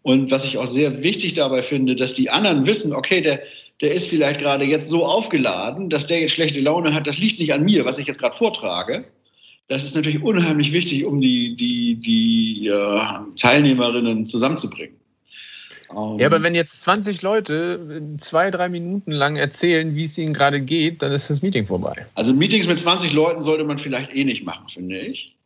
Und 0.03 0.31
was 0.31 0.45
ich 0.45 0.59
auch 0.59 0.67
sehr 0.67 1.03
wichtig 1.03 1.35
dabei 1.35 1.63
finde, 1.63 1.97
dass 1.97 2.15
die 2.15 2.29
anderen 2.31 2.67
wissen, 2.67 2.93
okay, 2.93 3.23
der, 3.23 3.41
der 3.81 3.93
ist 3.93 4.09
vielleicht 4.09 4.41
gerade 4.41 4.65
jetzt 4.65 4.89
so 4.89 5.05
aufgeladen, 5.05 5.89
dass 5.89 6.07
der 6.07 6.21
jetzt 6.21 6.33
schlechte 6.33 6.61
Laune 6.61 6.93
hat. 6.93 7.07
Das 7.07 7.19
liegt 7.19 7.39
nicht 7.39 7.53
an 7.53 7.65
mir, 7.65 7.85
was 7.85 7.99
ich 7.99 8.07
jetzt 8.07 8.19
gerade 8.19 8.37
vortrage. 8.37 9.07
Das 9.69 9.83
ist 9.83 9.95
natürlich 9.95 10.23
unheimlich 10.23 10.73
wichtig, 10.73 11.05
um 11.05 11.21
die, 11.21 11.57
die, 11.57 11.97
die 11.97 12.69
äh, 12.69 13.37
Teilnehmerinnen 13.37 14.27
zusammenzubringen. 14.27 14.97
Um, 15.89 16.19
ja, 16.19 16.27
aber 16.27 16.43
wenn 16.43 16.55
jetzt 16.55 16.81
20 16.81 17.23
Leute 17.23 18.03
zwei, 18.19 18.51
drei 18.51 18.69
Minuten 18.69 19.13
lang 19.13 19.37
erzählen, 19.37 19.95
wie 19.95 20.05
es 20.05 20.19
ihnen 20.19 20.33
gerade 20.33 20.61
geht, 20.61 21.03
dann 21.03 21.13
ist 21.13 21.31
das 21.31 21.43
Meeting 21.43 21.67
vorbei. 21.67 22.07
Also 22.15 22.33
Meetings 22.33 22.67
mit 22.67 22.79
20 22.79 23.13
Leuten 23.13 23.43
sollte 23.43 23.65
man 23.65 23.79
vielleicht 23.79 24.15
eh 24.15 24.25
nicht 24.25 24.45
machen, 24.45 24.69
finde 24.69 24.99
ich. 24.99 25.37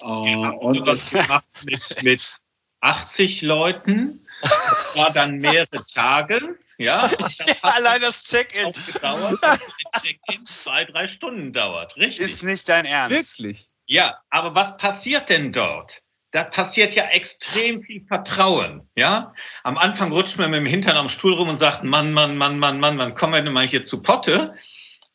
Ja, 0.00 0.06
uh, 0.52 0.58
und 0.58 0.86
was 0.86 1.10
gemacht 1.10 1.44
mit, 1.64 2.02
mit 2.02 2.38
80 2.80 3.42
Leuten. 3.42 4.20
Das 4.40 4.92
war 4.94 5.12
dann 5.12 5.40
mehrere 5.40 5.82
Tage. 5.92 6.56
Ja, 6.78 7.10
ja 7.46 7.54
allein 7.62 8.00
das 8.00 8.24
Check-in. 8.24 8.72
Check-in 8.72 10.46
zwei, 10.46 10.84
drei 10.84 11.06
Stunden 11.08 11.52
dauert, 11.52 11.96
richtig? 11.96 12.26
Ist 12.26 12.42
nicht 12.44 12.68
dein 12.68 12.86
Ernst. 12.86 13.38
Wirklich? 13.38 13.66
Ja, 13.86 14.20
aber 14.30 14.54
was 14.54 14.76
passiert 14.76 15.28
denn 15.28 15.52
dort? 15.52 16.02
da 16.30 16.44
passiert 16.44 16.94
ja 16.94 17.04
extrem 17.04 17.82
viel 17.82 18.04
Vertrauen. 18.06 18.88
Ja, 18.94 19.34
am 19.62 19.78
Anfang 19.78 20.12
rutscht 20.12 20.38
man 20.38 20.50
mit 20.50 20.60
dem 20.60 20.66
Hintern 20.66 20.96
am 20.96 21.08
Stuhl 21.08 21.32
rum 21.32 21.48
und 21.48 21.56
sagt, 21.56 21.84
Mann, 21.84 22.12
Mann, 22.12 22.36
Mann, 22.36 22.58
Mann, 22.58 22.80
Mann, 22.80 22.98
wann 22.98 23.14
kommen 23.14 23.32
wir 23.32 23.42
denn 23.42 23.52
mal 23.52 23.66
hier 23.66 23.82
zu 23.82 24.02
Potte? 24.02 24.54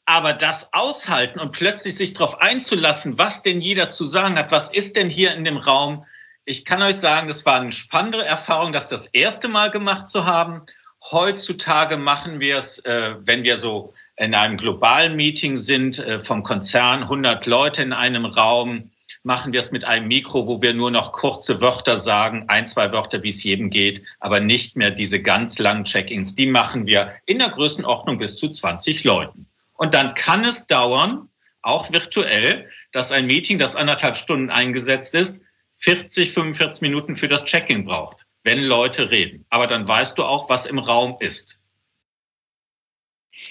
Aber 0.06 0.34
das 0.34 0.74
aushalten 0.74 1.40
und 1.40 1.52
plötzlich 1.52 1.96
sich 1.96 2.14
darauf 2.14 2.42
einzulassen, 2.42 3.18
was 3.18 3.44
denn 3.44 3.62
jeder 3.62 3.90
zu 3.90 4.06
sagen 4.06 4.38
hat, 4.38 4.52
was 4.52 4.74
ist 4.74 4.98
denn 4.98 5.10
hier 5.10 5.34
in 5.34 5.46
dem 5.46 5.58
Raum? 5.58 6.06
Ich 6.46 6.66
kann 6.66 6.82
euch 6.82 6.98
sagen, 6.98 7.28
das 7.28 7.46
war 7.46 7.62
eine 7.62 7.72
spannende 7.72 8.26
Erfahrung, 8.26 8.74
das 8.74 8.90
das 8.90 9.08
erste 9.08 9.48
Mal 9.48 9.72
gemacht 9.72 10.08
zu 10.08 10.26
haben. 10.26 10.66
Heutzutage 11.12 11.98
machen 11.98 12.40
wir 12.40 12.58
es, 12.58 12.80
äh, 12.80 13.16
wenn 13.20 13.44
wir 13.44 13.58
so 13.58 13.94
in 14.16 14.34
einem 14.34 14.58
globalen 14.58 15.16
Meeting 15.16 15.58
sind, 15.58 16.00
äh, 16.00 16.20
vom 16.20 16.44
Konzern, 16.44 17.10
100 17.10 17.46
Leute 17.46 17.82
in 17.82 17.92
einem 17.92 18.26
Raum, 18.26 18.92
machen 19.24 19.52
wir 19.52 19.60
es 19.60 19.72
mit 19.72 19.84
einem 19.84 20.08
Mikro, 20.08 20.48
wo 20.48 20.62
wir 20.62 20.74
nur 20.74 20.92
noch 20.92 21.12
kurze 21.12 21.60
Wörter 21.62 21.98
sagen, 21.98 22.46
ein, 22.48 22.68
zwei 22.68 22.92
Wörter, 22.92 23.22
wie 23.24 23.30
es 23.30 23.44
jedem 23.44 23.70
geht, 23.70 24.02
aber 24.20 24.40
nicht 24.40 24.78
mehr 24.78 24.92
diese 24.92 25.22
ganz 25.22 25.60
langen 25.60 25.84
Check-ins. 25.84 26.36
Die 26.36 26.46
machen 26.46 26.88
wir 26.88 27.12
in 27.26 27.40
der 27.40 27.50
Größenordnung 27.50 28.18
bis 28.18 28.38
zu 28.38 28.50
20 28.50 29.04
Leuten. 29.04 29.48
Und 29.74 29.94
dann 29.94 30.16
kann 30.16 30.46
es 30.46 30.68
dauern, 30.68 31.30
auch 31.62 31.92
virtuell, 31.92 32.70
dass 32.92 33.12
ein 33.12 33.26
Meeting, 33.26 33.60
das 33.60 33.76
anderthalb 33.76 34.16
Stunden 34.16 34.50
eingesetzt 34.50 35.16
ist, 35.16 35.42
40, 35.76 36.32
45 36.32 36.82
Minuten 36.82 37.16
für 37.16 37.28
das 37.28 37.46
Check-in 37.46 37.86
braucht, 37.86 38.26
wenn 38.44 38.64
Leute 38.64 39.10
reden. 39.10 39.46
Aber 39.50 39.68
dann 39.68 39.88
weißt 39.88 40.18
du 40.18 40.24
auch, 40.24 40.50
was 40.50 40.66
im 40.66 40.80
Raum 40.80 41.18
ist. 41.20 41.58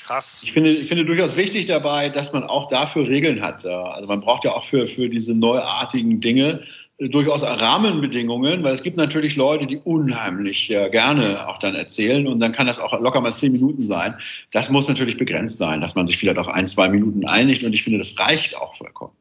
Krass. 0.05 0.43
Ich 0.45 0.53
finde, 0.53 0.71
ich 0.71 0.89
finde 0.89 1.05
durchaus 1.05 1.37
wichtig 1.37 1.67
dabei, 1.67 2.09
dass 2.09 2.33
man 2.33 2.45
auch 2.45 2.69
dafür 2.69 3.09
Regeln 3.09 3.43
hat. 3.43 3.65
Also 3.67 4.07
man 4.07 4.21
braucht 4.21 4.45
ja 4.45 4.53
auch 4.53 4.65
für, 4.65 4.87
für 4.87 5.09
diese 5.09 5.35
neuartigen 5.35 6.21
Dinge 6.21 6.63
äh, 6.99 7.09
durchaus 7.09 7.43
Rahmenbedingungen, 7.43 8.63
weil 8.63 8.75
es 8.75 8.85
gibt 8.85 8.97
natürlich 8.97 9.35
Leute, 9.35 9.67
die 9.67 9.79
unheimlich 9.79 10.69
gerne 10.69 11.49
auch 11.49 11.59
dann 11.59 11.75
erzählen 11.75 12.29
und 12.29 12.39
dann 12.39 12.53
kann 12.53 12.69
das 12.69 12.79
auch 12.79 12.93
locker 13.01 13.21
mal 13.21 13.33
zehn 13.33 13.51
Minuten 13.51 13.83
sein. 13.83 14.15
Das 14.53 14.71
muss 14.71 14.87
natürlich 14.87 15.17
begrenzt 15.17 15.59
sein, 15.59 15.81
dass 15.81 15.97
man 15.97 16.07
sich 16.07 16.17
vielleicht 16.17 16.39
auf 16.39 16.49
ein, 16.49 16.69
zwei 16.69 16.89
Minuten 16.89 17.27
einigt 17.27 17.65
und 17.65 17.73
ich 17.73 17.83
finde, 17.83 17.99
das 17.99 18.17
reicht 18.21 18.57
auch 18.57 18.77
vollkommen. 18.77 19.15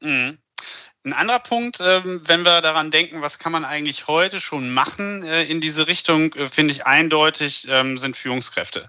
Mhm. 0.00 0.38
Ein 1.02 1.14
anderer 1.14 1.38
Punkt, 1.38 1.78
ähm, 1.80 2.20
wenn 2.26 2.42
wir 2.42 2.60
daran 2.60 2.90
denken, 2.90 3.22
was 3.22 3.38
kann 3.38 3.52
man 3.52 3.64
eigentlich 3.64 4.06
heute 4.06 4.38
schon 4.38 4.68
machen 4.68 5.22
äh, 5.22 5.44
in 5.44 5.62
diese 5.62 5.86
Richtung, 5.86 6.34
äh, 6.34 6.46
finde 6.46 6.74
ich 6.74 6.84
eindeutig, 6.84 7.66
ähm, 7.70 7.96
sind 7.96 8.18
Führungskräfte. 8.18 8.86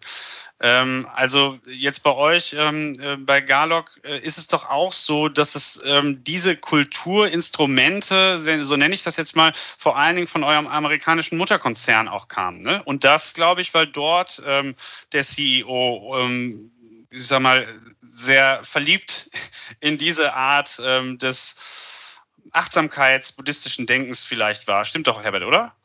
Ähm, 0.60 1.08
also 1.14 1.58
jetzt 1.66 2.04
bei 2.04 2.14
euch, 2.14 2.52
äh, 2.52 3.16
bei 3.18 3.40
Garlock, 3.40 3.96
ist 4.04 4.38
es 4.38 4.48
doch 4.48 4.70
auch 4.70 4.92
so, 4.92 5.30
dass 5.30 5.56
es 5.56 5.80
diese 6.04 6.58
Kulturinstrumente, 6.58 8.38
so 8.64 8.76
nenne 8.76 8.94
ich 8.94 9.04
das 9.04 9.16
jetzt 9.16 9.36
mal, 9.38 9.54
vor 9.78 9.98
allen 9.98 10.18
Dingen 10.18 10.28
von 10.28 10.44
eurem 10.44 10.68
amerikanischen 10.68 11.38
Mutterkonzern 11.38 12.10
auch 12.10 12.28
kamen. 12.28 12.62
Ne? 12.62 12.84
Und 12.84 13.06
das, 13.06 13.34
glaube 13.34 13.62
ich, 13.62 13.74
weil 13.74 13.88
dort 13.88 14.42
der 14.46 15.24
CEO 15.24 16.30
ich 17.10 17.28
sag 17.28 17.42
mal, 17.42 17.68
sehr 18.02 18.64
verliebt 18.64 19.30
in 19.80 19.98
diese 19.98 20.34
Art 20.34 20.78
des 20.80 21.56
Achtsamkeits-buddhistischen 22.52 23.86
Denkens 23.86 24.24
vielleicht 24.24 24.68
war. 24.68 24.86
Stimmt 24.86 25.08
doch, 25.08 25.24
Herbert, 25.24 25.44
oder? 25.44 25.76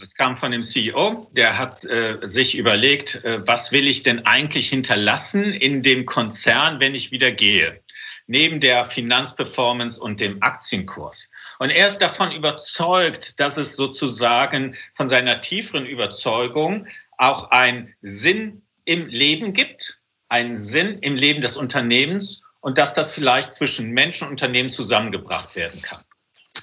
Es 0.00 0.14
kam 0.14 0.36
von 0.36 0.52
dem 0.52 0.62
CEO, 0.62 1.28
der 1.32 1.58
hat 1.58 1.84
äh, 1.84 2.18
sich 2.22 2.56
überlegt, 2.56 3.16
äh, 3.24 3.46
was 3.46 3.72
will 3.72 3.88
ich 3.88 4.04
denn 4.04 4.26
eigentlich 4.26 4.68
hinterlassen 4.68 5.52
in 5.52 5.82
dem 5.82 6.06
Konzern, 6.06 6.78
wenn 6.78 6.94
ich 6.94 7.10
wieder 7.10 7.32
gehe, 7.32 7.82
neben 8.28 8.60
der 8.60 8.84
Finanzperformance 8.84 10.00
und 10.00 10.20
dem 10.20 10.40
Aktienkurs. 10.42 11.28
Und 11.58 11.70
er 11.70 11.88
ist 11.88 11.98
davon 11.98 12.30
überzeugt, 12.30 13.40
dass 13.40 13.56
es 13.56 13.74
sozusagen 13.74 14.76
von 14.94 15.08
seiner 15.08 15.40
tieferen 15.40 15.86
Überzeugung 15.86 16.86
auch 17.18 17.50
einen 17.50 17.94
Sinn 18.02 18.62
im 18.84 19.06
Leben 19.08 19.52
gibt, 19.52 20.00
einen 20.28 20.56
Sinn 20.56 21.00
im 21.00 21.16
Leben 21.16 21.42
des 21.42 21.56
Unternehmens 21.56 22.42
und 22.62 22.78
dass 22.78 22.94
das 22.94 23.10
vielleicht 23.10 23.52
zwischen 23.52 23.90
Menschen 23.90 24.24
und 24.24 24.30
Unternehmen 24.30 24.72
zusammengebracht 24.72 25.54
werden 25.56 25.82
kann. 25.82 26.00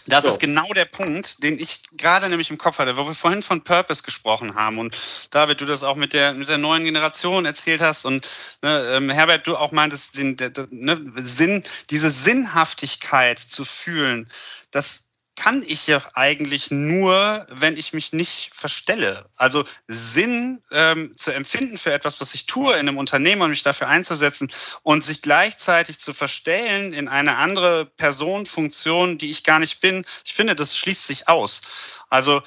Das 0.08 0.24
so. 0.24 0.30
ist 0.32 0.40
genau 0.40 0.72
der 0.74 0.86
Punkt, 0.86 1.44
den 1.44 1.60
ich 1.60 1.84
gerade 1.92 2.30
nämlich 2.30 2.50
im 2.50 2.58
Kopf 2.58 2.80
hatte, 2.80 2.98
wo 2.98 3.06
wir 3.06 3.14
vorhin 3.14 3.42
von 3.42 3.64
Purpose 3.64 4.02
gesprochen 4.02 4.56
haben 4.56 4.80
und 4.80 4.96
David, 5.30 5.62
du 5.62 5.66
das 5.66 5.84
auch 5.84 5.96
mit 5.96 6.14
der, 6.14 6.34
mit 6.34 6.48
der 6.48 6.58
neuen 6.58 6.84
Generation 6.84 7.46
erzählt 7.46 7.82
hast 7.82 8.06
und 8.06 8.28
ne, 8.62 8.94
ähm, 8.94 9.10
Herbert, 9.10 9.46
du 9.46 9.56
auch 9.56 9.72
meintest, 9.72 10.18
den, 10.18 10.38
der, 10.38 10.50
der, 10.50 10.68
ne, 10.72 11.00
Sinn, 11.18 11.64
diese 11.90 12.10
Sinnhaftigkeit 12.10 13.40
zu 13.40 13.66
fühlen, 13.66 14.28
das 14.72 15.09
kann 15.40 15.64
ich 15.66 15.88
ja 15.88 16.02
eigentlich 16.16 16.70
nur, 16.70 17.48
wenn 17.50 17.78
ich 17.78 17.94
mich 17.94 18.12
nicht 18.12 18.52
verstelle. 18.54 19.26
Also 19.38 19.64
Sinn 19.88 20.62
ähm, 20.70 21.16
zu 21.16 21.32
empfinden 21.32 21.78
für 21.78 21.94
etwas, 21.94 22.20
was 22.20 22.36
ich 22.36 22.46
tue 22.46 22.74
in 22.74 22.80
einem 22.80 22.98
Unternehmen 22.98 23.42
und 23.44 23.52
mich 23.52 23.64
dafür 23.64 23.88
einzusetzen 23.88 24.52
und 24.84 25.06
sich 25.06 25.22
gleichzeitig 25.22 26.00
zu 26.00 26.14
verstellen 26.14 26.92
in 26.92 27.08
eine 27.08 27.38
andere 27.38 27.86
Person, 27.86 28.46
Funktion, 28.46 29.18
die 29.18 29.32
ich 29.32 29.46
gar 29.46 29.60
nicht 29.60 29.80
bin. 29.80 30.04
Ich 30.26 30.34
finde, 30.34 30.56
das 30.56 30.76
schließt 30.76 31.08
sich 31.08 31.30
aus. 31.30 31.62
Also 32.10 32.42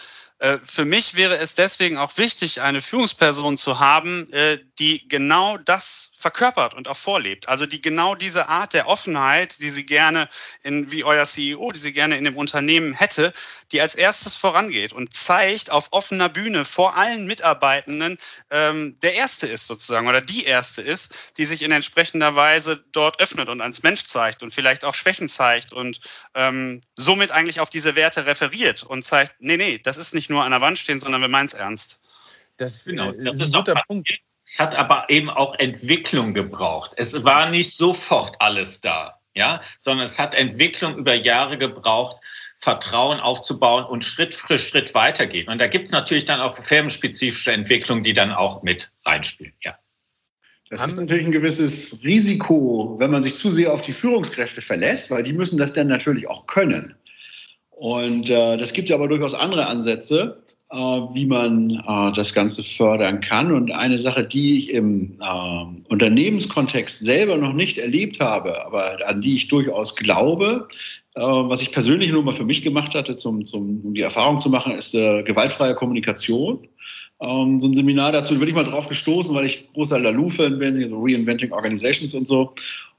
für 0.65 0.85
mich 0.85 1.15
wäre 1.15 1.37
es 1.39 1.55
deswegen 1.55 1.99
auch 1.99 2.17
wichtig, 2.17 2.61
eine 2.61 2.81
Führungsperson 2.81 3.57
zu 3.57 3.79
haben, 3.79 4.29
äh, 4.33 4.59
die 4.79 5.07
genau 5.07 5.57
das 5.57 6.13
verkörpert 6.19 6.75
und 6.75 6.89
auch 6.89 6.97
vorlebt. 6.97 7.49
Also 7.49 7.67
die 7.67 7.81
genau 7.81 8.15
diese 8.15 8.49
Art 8.49 8.73
der 8.73 8.89
Offenheit, 8.89 9.61
die 9.61 9.71
sie 9.71 9.85
gerne 9.85 10.29
in, 10.63 10.91
wie 10.91 11.05
euer 11.05 11.25
CEO, 11.27 11.73
die 11.73 11.79
sie 11.79 11.93
gerne 11.93 12.17
in 12.17 12.25
dem 12.25 12.37
Unternehmen 12.37 12.95
hätte, 12.95 13.33
die 13.73 13.81
als 13.81 13.95
erstes 13.95 14.37
vorangeht 14.37 14.93
und 14.93 15.15
zeigt 15.15 15.71
auf 15.71 15.89
offener 15.93 16.29
Bühne 16.29 16.65
vor 16.65 16.97
allen 16.97 17.27
Mitarbeitenden, 17.27 18.19
ähm, 18.51 18.99
der 19.03 19.15
Erste 19.15 19.47
ist 19.47 19.67
sozusagen 19.67 20.09
oder 20.09 20.21
die 20.21 20.45
Erste 20.45 20.81
ist, 20.81 21.35
die 21.37 21.45
sich 21.45 21.63
in 21.63 21.73
entsprechender 21.73 22.35
Weise 22.35 22.83
dort 22.93 23.21
öffnet 23.21 23.49
und 23.49 23.61
als 23.61 23.83
Mensch 23.83 24.05
zeigt 24.05 24.43
und 24.43 24.55
vielleicht 24.55 24.85
auch 24.85 24.95
Schwächen 24.95 25.29
zeigt 25.29 25.73
und 25.73 26.01
ähm, 26.35 26.81
somit 26.97 27.33
eigentlich 27.33 27.61
auf 27.61 27.71
diese 27.71 27.97
Werte 27.97 28.27
referiert 28.27 28.85
und 28.85 29.05
zeigt, 29.05 29.35
nee, 29.41 29.57
nee, 29.57 29.79
das 29.79 29.97
ist 29.97 30.15
nicht 30.15 30.31
nur 30.33 30.43
an 30.43 30.51
der 30.51 30.61
Wand 30.61 30.79
stehen, 30.79 31.01
sondern 31.01 31.21
wir 31.21 31.29
meinen 31.29 31.47
es 31.47 31.55
ernst. 31.55 32.01
Das, 32.57 32.85
genau, 32.85 33.13
äh, 33.13 33.25
das 33.25 33.41
ist 33.41 33.55
ein 33.55 33.61
guter 33.61 33.81
Punkt. 33.87 34.09
Es 34.45 34.59
hat 34.59 34.75
aber 34.75 35.09
eben 35.09 35.31
auch 35.31 35.55
Entwicklung 35.59 36.35
gebraucht. 36.35 36.93
Es 36.97 37.25
war 37.25 37.51
nicht 37.51 37.77
sofort 37.77 38.37
alles 38.41 38.81
da, 38.81 39.19
ja, 39.35 39.63
sondern 39.81 40.07
es 40.07 40.19
hat 40.19 40.35
Entwicklung 40.35 40.97
über 40.97 41.15
Jahre 41.15 41.57
gebraucht, 41.57 42.17
Vertrauen 42.59 43.19
aufzubauen 43.19 43.85
und 43.85 44.05
Schritt 44.05 44.35
für 44.35 44.59
Schritt 44.59 44.95
weitergehen. 44.95 45.49
Und 45.49 45.61
da 45.61 45.67
gibt 45.67 45.87
es 45.87 45.93
natürlich 45.93 46.27
dann 46.27 46.41
auch 46.41 46.57
firmenspezifische 46.57 47.53
Entwicklungen, 47.53 48.05
die 48.05 48.15
dann 48.15 48.33
auch 48.33 48.63
mit 48.63 48.93
reinspielen, 49.05 49.55
ja. 49.63 49.77
Das 50.71 50.87
ist 50.87 50.99
natürlich 50.99 51.27
ein 51.27 51.33
gewisses 51.33 52.03
Risiko, 52.03 52.97
wenn 52.99 53.11
man 53.11 53.23
sich 53.23 53.37
zu 53.37 53.51
sehr 53.51 53.75
auf 53.75 53.83
die 53.83 53.93
Führungskräfte 53.93 54.63
verlässt, 54.63 55.11
weil 55.11 55.23
die 55.23 55.35
müssen 55.35 55.59
das 55.59 55.75
dann 55.75 55.89
natürlich 55.89 56.31
auch 56.31 56.47
können. 56.47 56.95
Und 57.83 58.31
äh, 58.31 58.57
das 58.59 58.73
gibt 58.73 58.89
ja 58.89 58.95
aber 58.95 59.09
durchaus 59.09 59.35
andere 59.35 59.67
Ansätze. 59.67 60.41
Äh, 60.71 60.77
wie 60.77 61.27
man 61.27 61.71
äh, 61.71 62.13
das 62.15 62.33
Ganze 62.33 62.63
fördern 62.63 63.21
kann. 63.21 63.53
Und 63.53 63.73
eine 63.73 63.99
Sache, 63.99 64.25
die 64.25 64.61
ich 64.61 64.71
im 64.71 65.19
äh, 65.21 65.91
Unternehmenskontext 65.91 67.01
selber 67.01 67.37
noch 67.37 67.53
nicht 67.53 67.77
erlebt 67.77 68.21
habe, 68.21 68.65
aber 68.65 68.97
an 69.07 69.21
die 69.21 69.37
ich 69.37 69.49
durchaus 69.49 69.95
glaube, 69.95 70.69
was 71.15 71.61
ich 71.61 71.73
persönlich 71.73 72.11
nur 72.11 72.23
mal 72.23 72.33
für 72.33 72.47
mich 72.47 72.63
gemacht 72.63 72.95
hatte, 72.95 73.17
zum, 73.17 73.45
zum, 73.45 73.83
um 73.85 73.93
die 73.93 74.01
Erfahrung 74.01 74.41
zu 74.41 74.49
machen, 74.49 74.73
ist 74.73 74.93
gewaltfreie 74.93 75.75
Kommunikation. 75.75 76.67
Ähm, 77.21 77.61
so 77.61 77.67
ein 77.67 77.75
Seminar 77.75 78.13
dazu 78.13 78.39
bin 78.39 78.49
ich 78.49 78.55
mal 78.55 78.65
drauf 78.65 78.89
gestoßen, 78.89 79.35
weil 79.35 79.45
ich 79.45 79.71
großer 79.75 79.99
Lalu-Fan 79.99 80.59
bin, 80.59 80.89
so 80.89 81.03
Reinventing 81.03 81.53
Organizations 81.53 82.15
und 82.15 82.27
so. 82.27 82.55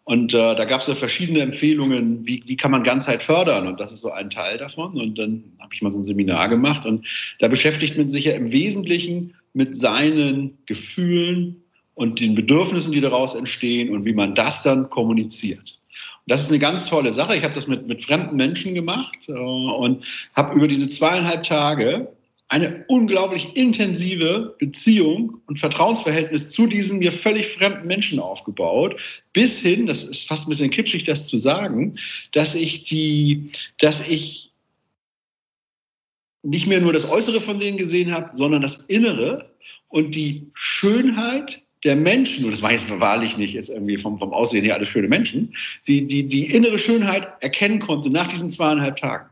Und 0.05 0.33
äh, 0.33 0.55
da 0.55 0.65
gab 0.65 0.81
es 0.81 0.87
ja 0.87 0.95
verschiedene 0.95 1.39
Empfehlungen, 1.39 2.25
wie, 2.27 2.43
wie 2.45 2.57
kann 2.57 2.71
man 2.71 2.83
Ganzheit 2.83 3.23
fördern. 3.23 3.67
Und 3.67 3.79
das 3.79 3.91
ist 3.91 4.01
so 4.01 4.11
ein 4.11 4.29
Teil 4.29 4.57
davon. 4.57 4.97
Und 4.99 5.17
dann 5.17 5.43
habe 5.59 5.73
ich 5.73 5.81
mal 5.81 5.91
so 5.91 5.99
ein 5.99 6.03
Seminar 6.03 6.49
gemacht. 6.49 6.85
Und 6.85 7.05
da 7.39 7.47
beschäftigt 7.47 7.97
man 7.97 8.09
sich 8.09 8.25
ja 8.25 8.33
im 8.33 8.51
Wesentlichen 8.51 9.33
mit 9.53 9.77
seinen 9.77 10.57
Gefühlen 10.65 11.63
und 11.95 12.19
den 12.19 12.35
Bedürfnissen, 12.35 12.91
die 12.91 13.01
daraus 13.01 13.35
entstehen 13.35 13.93
und 13.93 14.03
wie 14.03 14.13
man 14.13 14.35
das 14.35 14.63
dann 14.63 14.89
kommuniziert. 14.89 15.79
Und 16.25 16.31
das 16.31 16.41
ist 16.41 16.49
eine 16.49 16.59
ganz 16.59 16.85
tolle 16.85 17.13
Sache. 17.13 17.35
Ich 17.35 17.43
habe 17.43 17.53
das 17.53 17.67
mit, 17.67 17.87
mit 17.87 18.03
fremden 18.03 18.35
Menschen 18.35 18.75
gemacht 18.75 19.17
äh, 19.27 19.33
und 19.33 20.03
habe 20.35 20.55
über 20.55 20.67
diese 20.67 20.89
zweieinhalb 20.89 21.43
Tage 21.43 22.12
eine 22.53 22.85
unglaublich 22.87 23.55
intensive 23.55 24.55
Beziehung 24.59 25.41
und 25.47 25.59
Vertrauensverhältnis 25.59 26.51
zu 26.51 26.67
diesem 26.67 26.99
mir 26.99 27.11
völlig 27.11 27.47
fremden 27.47 27.87
Menschen 27.87 28.19
aufgebaut, 28.19 28.95
bis 29.33 29.57
hin, 29.57 29.87
das 29.87 30.03
ist 30.03 30.27
fast 30.27 30.45
ein 30.45 30.51
bisschen 30.51 30.69
kitschig, 30.69 31.03
das 31.05 31.25
zu 31.25 31.39
sagen, 31.39 31.97
dass 32.31 32.53
ich 32.53 32.83
die, 32.83 33.45
dass 33.79 34.07
ich 34.07 34.51
nicht 36.43 36.67
mehr 36.67 36.79
nur 36.79 36.93
das 36.93 37.09
Äußere 37.09 37.41
von 37.41 37.59
denen 37.59 37.79
gesehen 37.79 38.13
habe, 38.13 38.29
sondern 38.37 38.61
das 38.61 38.85
Innere 38.85 39.49
und 39.87 40.13
die 40.13 40.51
Schönheit 40.53 41.59
der 41.83 41.95
Menschen, 41.95 42.45
und 42.45 42.51
das 42.51 42.61
war 42.61 42.71
jetzt 42.71 42.87
wahrlich 42.99 43.35
nicht 43.35 43.55
jetzt 43.55 43.69
irgendwie 43.69 43.97
vom, 43.97 44.19
vom 44.19 44.31
Aussehen 44.31 44.63
her 44.63 44.75
alle 44.75 44.85
schöne 44.85 45.07
Menschen, 45.07 45.55
die, 45.87 46.05
die, 46.05 46.27
die 46.27 46.53
innere 46.53 46.77
Schönheit 46.77 47.29
erkennen 47.39 47.79
konnte 47.79 48.11
nach 48.11 48.27
diesen 48.27 48.51
zweieinhalb 48.51 48.97
Tagen. 48.97 49.31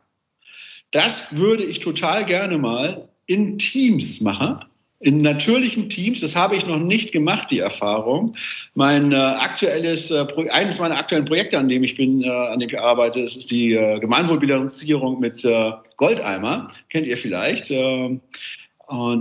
Das 0.89 1.35
würde 1.35 1.63
ich 1.63 1.81
total 1.81 2.25
gerne 2.25 2.57
mal 2.57 3.10
in 3.25 3.57
Teams 3.57 4.21
mache, 4.21 4.59
in 5.01 5.17
natürlichen 5.17 5.89
Teams. 5.89 6.21
Das 6.21 6.35
habe 6.35 6.55
ich 6.55 6.65
noch 6.65 6.77
nicht 6.77 7.11
gemacht, 7.11 7.49
die 7.49 7.59
Erfahrung. 7.59 8.35
Mein 8.75 9.11
äh, 9.11 9.15
aktuelles, 9.15 10.11
äh, 10.11 10.25
eines 10.49 10.79
meiner 10.79 10.97
aktuellen 10.97 11.25
Projekte, 11.25 11.57
an 11.57 11.67
dem 11.67 11.83
ich 11.83 11.97
bin, 11.97 12.23
äh, 12.23 12.29
an 12.29 12.59
dem 12.59 12.69
ich 12.69 12.79
arbeite, 12.79 13.19
ist, 13.19 13.35
ist 13.35 13.51
die 13.51 13.73
äh, 13.73 13.99
Gemeinwohlbilanzierung 13.99 15.19
mit 15.19 15.43
äh, 15.43 15.71
Goldeimer. 15.97 16.67
Kennt 16.89 17.07
ihr 17.07 17.17
vielleicht? 17.17 17.71
Äh, 17.71 18.19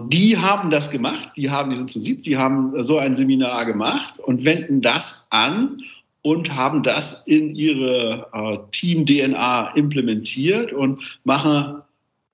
die 0.09 0.37
haben 0.37 0.71
das 0.71 0.91
gemacht. 0.91 1.31
Die 1.37 1.49
haben, 1.49 1.71
die 1.71 1.77
sind 1.77 1.91
zu 1.91 2.01
sieb, 2.01 2.25
die 2.25 2.37
haben 2.37 2.83
so 2.83 2.99
ein 2.99 3.15
Seminar 3.15 3.65
gemacht 3.67 4.19
und 4.19 4.45
wenden 4.45 4.83
das 4.83 5.29
an 5.31 5.77
und 6.23 6.55
haben 6.55 6.83
das 6.83 7.25
in 7.29 7.55
ihre 7.55 8.67
Team-DNA 8.73 9.75
implementiert 9.77 10.73
und 10.73 11.01
machen 11.23 11.83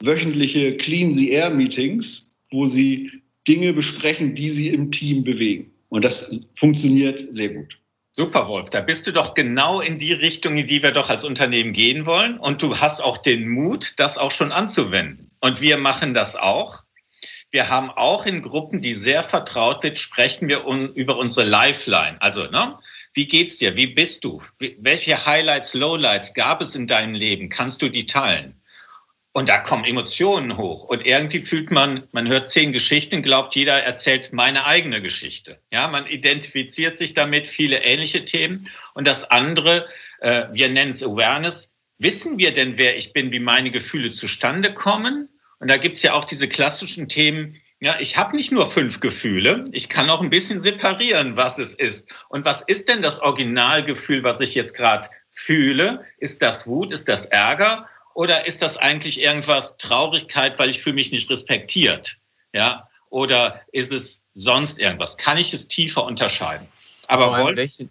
wöchentliche 0.03 0.77
Clean 0.77 1.13
the 1.13 1.31
Air 1.31 1.51
Meetings, 1.51 2.37
wo 2.51 2.67
sie 2.67 3.11
Dinge 3.49 3.73
besprechen, 3.73 4.35
die 4.35 4.49
sie 4.49 4.69
im 4.69 4.91
Team 4.91 5.25
bewegen. 5.25 5.73
Und 5.89 6.05
das 6.05 6.49
funktioniert 6.57 7.35
sehr 7.35 7.51
gut. 7.51 7.79
Super, 8.13 8.49
Wolf. 8.49 8.71
Da 8.71 8.81
bist 8.81 9.07
du 9.07 9.13
doch 9.13 9.35
genau 9.35 9.81
in 9.81 9.99
die 9.99 10.15
Richtung, 10.15 10.57
in 10.57 10.67
die 10.67 10.83
wir 10.83 10.93
doch 10.93 11.11
als 11.11 11.25
Unternehmen 11.25 11.75
gehen 11.75 12.07
wollen. 12.07 12.39
Und 12.39 12.63
du 12.63 12.79
hast 12.79 13.03
auch 13.03 13.19
den 13.19 13.49
Mut, 13.49 13.93
das 13.99 14.17
auch 14.17 14.31
schon 14.31 14.53
anzuwenden. 14.53 15.31
Und 15.41 15.61
wir 15.61 15.77
machen 15.77 16.15
das 16.15 16.35
auch. 16.35 16.83
Wir 17.51 17.69
haben 17.69 17.91
auch 17.91 18.27
in 18.27 18.43
Gruppen, 18.43 18.81
die 18.81 18.95
sehr 18.95 19.23
vertraut 19.23 19.83
sind, 19.83 19.99
sprechen 19.99 20.49
wir 20.49 20.67
un 20.67 20.95
über 20.95 21.19
unsere 21.19 21.47
Lifeline. 21.47 22.17
Also, 22.21 22.47
ne? 22.47 22.79
Wie 23.13 23.27
geht's 23.27 23.59
dir? 23.59 23.77
Wie 23.77 23.87
bist 23.87 24.25
du? 24.25 24.43
Welche 24.59 25.25
Highlights, 25.25 25.75
Lowlights 25.75 26.35
gab 26.35 26.61
es 26.61 26.75
in 26.75 26.87
deinem 26.87 27.15
Leben? 27.15 27.49
Kannst 27.49 27.81
du 27.81 27.89
die 27.89 28.07
teilen? 28.07 28.61
Und 29.37 29.51
da 29.51 29.59
kommen 29.59 29.85
Emotionen 29.85 30.57
hoch. 30.57 30.85
Und 30.85 31.05
irgendwie 31.05 31.41
fühlt 31.41 31.71
man, 31.71 32.05
man 32.11 32.27
hört 32.27 32.49
zehn 32.49 32.73
Geschichten, 32.73 33.21
glaubt 33.21 33.55
jeder 33.55 33.83
erzählt 33.83 34.33
meine 34.33 34.65
eigene 34.65 35.03
Geschichte. 35.03 35.61
Ja, 35.71 35.89
man 35.89 36.07
identifiziert 36.07 36.97
sich 36.97 37.13
damit, 37.13 37.47
viele 37.47 37.83
ähnliche 37.85 38.25
Themen. 38.25 38.71
Und 38.95 39.07
das 39.07 39.31
andere, 39.31 39.89
äh, 40.21 40.45
wir 40.53 40.71
nennen 40.71 40.91
es 40.91 41.03
Awareness, 41.03 41.71
wissen 41.99 42.39
wir 42.39 42.55
denn, 42.55 42.79
wer 42.79 42.97
ich 42.97 43.13
bin, 43.13 43.31
wie 43.31 43.39
meine 43.39 43.71
Gefühle 43.71 44.11
zustande 44.11 44.73
kommen? 44.73 45.29
Und 45.59 45.69
da 45.69 45.77
gibt's 45.77 46.01
ja 46.01 46.15
auch 46.15 46.25
diese 46.25 46.49
klassischen 46.49 47.11
Themen, 47.11 47.61
ja, 47.79 48.01
ich 48.01 48.17
habe 48.17 48.37
nicht 48.37 48.53
nur 48.53 48.71
fünf 48.71 49.01
Gefühle, 49.01 49.67
ich 49.73 49.91
kann 49.91 50.09
auch 50.09 50.23
ein 50.23 50.31
bisschen 50.31 50.63
separieren, 50.63 51.37
was 51.37 51.59
es 51.59 51.75
ist. 51.75 52.09
Und 52.31 52.47
was 52.47 52.63
ist 52.63 52.89
denn 52.89 53.03
das 53.03 53.21
Originalgefühl, 53.21 54.23
was 54.23 54.41
ich 54.41 54.55
jetzt 54.55 54.73
gerade 54.73 55.11
fühle? 55.29 56.07
Ist 56.17 56.41
das 56.41 56.67
Wut, 56.67 56.91
ist 56.91 57.07
das 57.07 57.27
Ärger 57.27 57.87
oder 58.17 58.47
ist 58.47 58.63
das 58.63 58.79
eigentlich 58.79 59.21
irgendwas 59.21 59.77
Traurigkeit, 59.77 60.59
weil 60.59 60.71
ich 60.71 60.81
fühle 60.81 60.95
mich 60.95 61.13
nicht 61.13 61.29
respektiert? 61.29 62.17
Ja, 62.55 62.89
oder 63.11 63.61
ist 63.73 63.93
es 63.93 64.23
sonst 64.33 64.79
irgendwas? 64.79 65.19
Kann 65.19 65.37
ich 65.37 65.53
es 65.53 65.69
tiefer 65.69 66.03
unterscheiden? 66.03 66.67
Aber 67.09 67.39
Wolf, 67.39 67.59
welche, 67.59 67.91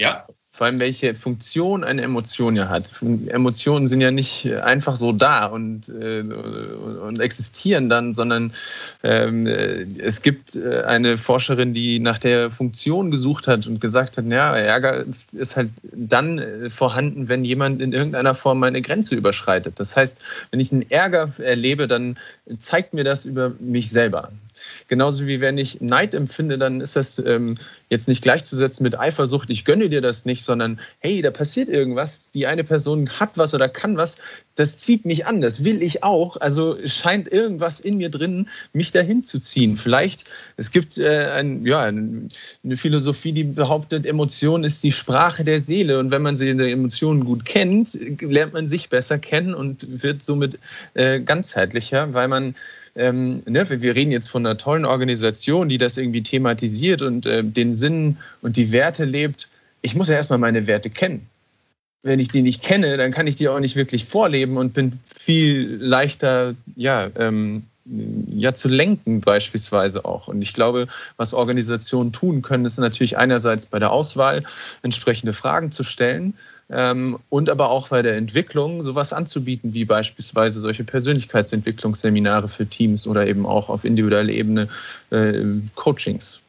ja? 0.00 0.20
Vor 0.52 0.66
allem, 0.66 0.80
welche 0.80 1.14
Funktion 1.14 1.84
eine 1.84 2.02
Emotion 2.02 2.56
ja 2.56 2.68
hat. 2.68 2.92
Emotionen 3.28 3.86
sind 3.86 4.00
ja 4.00 4.10
nicht 4.10 4.52
einfach 4.52 4.96
so 4.96 5.12
da 5.12 5.46
und, 5.46 5.88
äh, 5.90 6.22
und 6.22 7.20
existieren 7.20 7.88
dann, 7.88 8.12
sondern 8.12 8.52
ähm, 9.04 9.46
es 9.46 10.22
gibt 10.22 10.56
äh, 10.56 10.82
eine 10.82 11.18
Forscherin, 11.18 11.72
die 11.72 12.00
nach 12.00 12.18
der 12.18 12.50
Funktion 12.50 13.12
gesucht 13.12 13.46
hat 13.46 13.68
und 13.68 13.80
gesagt 13.80 14.18
hat, 14.18 14.24
ja, 14.26 14.56
Ärger 14.56 15.04
ist 15.32 15.56
halt 15.56 15.70
dann 15.82 16.38
äh, 16.40 16.68
vorhanden, 16.68 17.28
wenn 17.28 17.44
jemand 17.44 17.80
in 17.80 17.92
irgendeiner 17.92 18.34
Form 18.34 18.58
meine 18.58 18.82
Grenze 18.82 19.14
überschreitet. 19.14 19.78
Das 19.78 19.96
heißt, 19.96 20.20
wenn 20.50 20.58
ich 20.58 20.72
einen 20.72 20.90
Ärger 20.90 21.30
erlebe, 21.38 21.86
dann 21.86 22.18
zeigt 22.58 22.92
mir 22.92 23.04
das 23.04 23.24
über 23.24 23.52
mich 23.60 23.90
selber. 23.90 24.32
Genauso 24.88 25.26
wie 25.26 25.40
wenn 25.40 25.58
ich 25.58 25.80
Neid 25.80 26.14
empfinde, 26.14 26.58
dann 26.58 26.80
ist 26.80 26.96
das 26.96 27.18
ähm, 27.18 27.56
jetzt 27.88 28.08
nicht 28.08 28.22
gleichzusetzen 28.22 28.84
mit 28.84 28.98
Eifersucht, 28.98 29.50
ich 29.50 29.64
gönne 29.64 29.88
dir 29.88 30.00
das 30.00 30.24
nicht, 30.24 30.44
sondern 30.44 30.80
hey, 31.00 31.22
da 31.22 31.30
passiert 31.30 31.68
irgendwas, 31.68 32.30
die 32.30 32.46
eine 32.46 32.64
Person 32.64 33.10
hat 33.10 33.36
was 33.36 33.54
oder 33.54 33.68
kann 33.68 33.96
was, 33.96 34.16
das 34.60 34.76
zieht 34.76 35.06
mich 35.06 35.26
an, 35.26 35.40
das 35.40 35.64
will 35.64 35.82
ich 35.82 36.04
auch. 36.04 36.36
Also 36.36 36.76
scheint 36.86 37.32
irgendwas 37.32 37.80
in 37.80 37.96
mir 37.96 38.10
drin, 38.10 38.48
mich 38.72 38.90
dahin 38.90 39.24
zu 39.24 39.40
ziehen. 39.40 39.76
Vielleicht, 39.76 40.24
es 40.56 40.70
gibt 40.70 40.98
äh, 40.98 41.30
ein, 41.30 41.64
ja, 41.64 41.82
eine 41.82 42.28
Philosophie, 42.74 43.32
die 43.32 43.44
behauptet, 43.44 44.04
Emotion 44.04 44.62
ist 44.62 44.82
die 44.82 44.92
Sprache 44.92 45.44
der 45.44 45.60
Seele. 45.60 45.98
Und 45.98 46.10
wenn 46.10 46.20
man 46.22 46.36
die 46.36 46.50
Emotionen 46.50 47.24
gut 47.24 47.46
kennt, 47.46 47.98
lernt 48.20 48.52
man 48.52 48.66
sich 48.66 48.90
besser 48.90 49.18
kennen 49.18 49.54
und 49.54 50.02
wird 50.02 50.22
somit 50.22 50.58
äh, 50.92 51.20
ganzheitlicher, 51.20 52.12
weil 52.12 52.28
man 52.28 52.54
ähm, 52.96 53.42
ne, 53.46 53.68
wir 53.68 53.94
reden 53.94 54.12
jetzt 54.12 54.28
von 54.28 54.44
einer 54.44 54.56
tollen 54.56 54.84
Organisation, 54.84 55.68
die 55.68 55.78
das 55.78 55.96
irgendwie 55.96 56.22
thematisiert 56.22 57.02
und 57.02 57.26
äh, 57.26 57.44
den 57.44 57.74
Sinn 57.74 58.16
und 58.42 58.56
die 58.56 58.72
Werte 58.72 59.04
lebt. 59.04 59.48
Ich 59.82 59.94
muss 59.94 60.08
ja 60.08 60.14
erstmal 60.14 60.38
meine 60.38 60.66
Werte 60.66 60.90
kennen. 60.90 61.26
Wenn 62.02 62.18
ich 62.18 62.28
die 62.28 62.42
nicht 62.42 62.62
kenne, 62.62 62.96
dann 62.96 63.12
kann 63.12 63.26
ich 63.26 63.36
die 63.36 63.48
auch 63.48 63.60
nicht 63.60 63.76
wirklich 63.76 64.06
vorleben 64.06 64.56
und 64.56 64.72
bin 64.72 64.98
viel 65.04 65.76
leichter, 65.80 66.54
ja, 66.76 67.10
ähm, 67.16 67.64
ja 67.84 68.54
zu 68.54 68.68
lenken 68.68 69.20
beispielsweise 69.20 70.04
auch. 70.04 70.28
Und 70.28 70.40
ich 70.40 70.54
glaube, 70.54 70.86
was 71.16 71.34
Organisationen 71.34 72.12
tun 72.12 72.42
können, 72.42 72.64
ist 72.64 72.78
natürlich 72.78 73.18
einerseits 73.18 73.66
bei 73.66 73.78
der 73.78 73.92
Auswahl 73.92 74.44
entsprechende 74.82 75.32
Fragen 75.32 75.70
zu 75.72 75.82
stellen 75.82 76.34
ähm, 76.70 77.18
und 77.28 77.50
aber 77.50 77.70
auch 77.70 77.88
bei 77.88 78.02
der 78.02 78.16
Entwicklung 78.16 78.82
sowas 78.82 79.12
anzubieten, 79.12 79.74
wie 79.74 79.84
beispielsweise 79.84 80.60
solche 80.60 80.84
Persönlichkeitsentwicklungsseminare 80.84 82.48
für 82.48 82.66
Teams 82.66 83.06
oder 83.06 83.26
eben 83.26 83.46
auch 83.46 83.68
auf 83.68 83.84
individueller 83.84 84.30
Ebene 84.30 84.68
äh, 85.10 85.42
Coachings. 85.74 86.40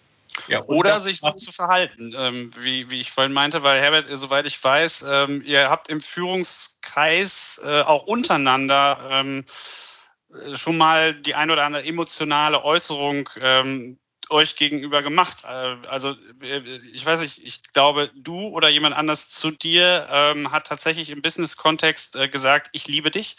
Ja, 0.47 0.63
oder 0.65 0.99
sich 0.99 1.19
so 1.19 1.31
zu 1.31 1.51
verhalten, 1.51 2.13
ähm, 2.17 2.51
wie, 2.59 2.89
wie 2.89 3.01
ich 3.01 3.11
vorhin 3.11 3.33
meinte, 3.33 3.63
weil 3.63 3.79
Herbert, 3.79 4.05
soweit 4.13 4.45
ich 4.45 4.63
weiß, 4.63 5.05
ähm, 5.07 5.43
ihr 5.45 5.69
habt 5.69 5.89
im 5.89 5.99
Führungskreis 5.99 7.61
äh, 7.65 7.81
auch 7.81 8.03
untereinander 8.03 8.99
ähm, 9.11 9.45
schon 10.55 10.77
mal 10.77 11.13
die 11.13 11.35
ein 11.35 11.51
oder 11.51 11.65
andere 11.65 11.85
emotionale 11.85 12.63
Äußerung 12.63 13.29
ähm, 13.39 13.97
euch 14.31 14.55
gegenüber 14.55 15.03
gemacht? 15.03 15.43
Äh, 15.43 15.75
also 15.87 16.15
äh, 16.41 16.79
ich 16.93 17.05
weiß 17.05 17.21
nicht, 17.21 17.43
ich 17.43 17.61
glaube, 17.73 18.09
du 18.15 18.47
oder 18.47 18.69
jemand 18.69 18.95
anders 18.95 19.29
zu 19.29 19.51
dir 19.51 20.07
ähm, 20.11 20.51
hat 20.51 20.67
tatsächlich 20.67 21.09
im 21.09 21.21
Business-Kontext 21.21 22.15
äh, 22.15 22.27
gesagt, 22.27 22.69
ich 22.71 22.87
liebe 22.87 23.11
dich. 23.11 23.37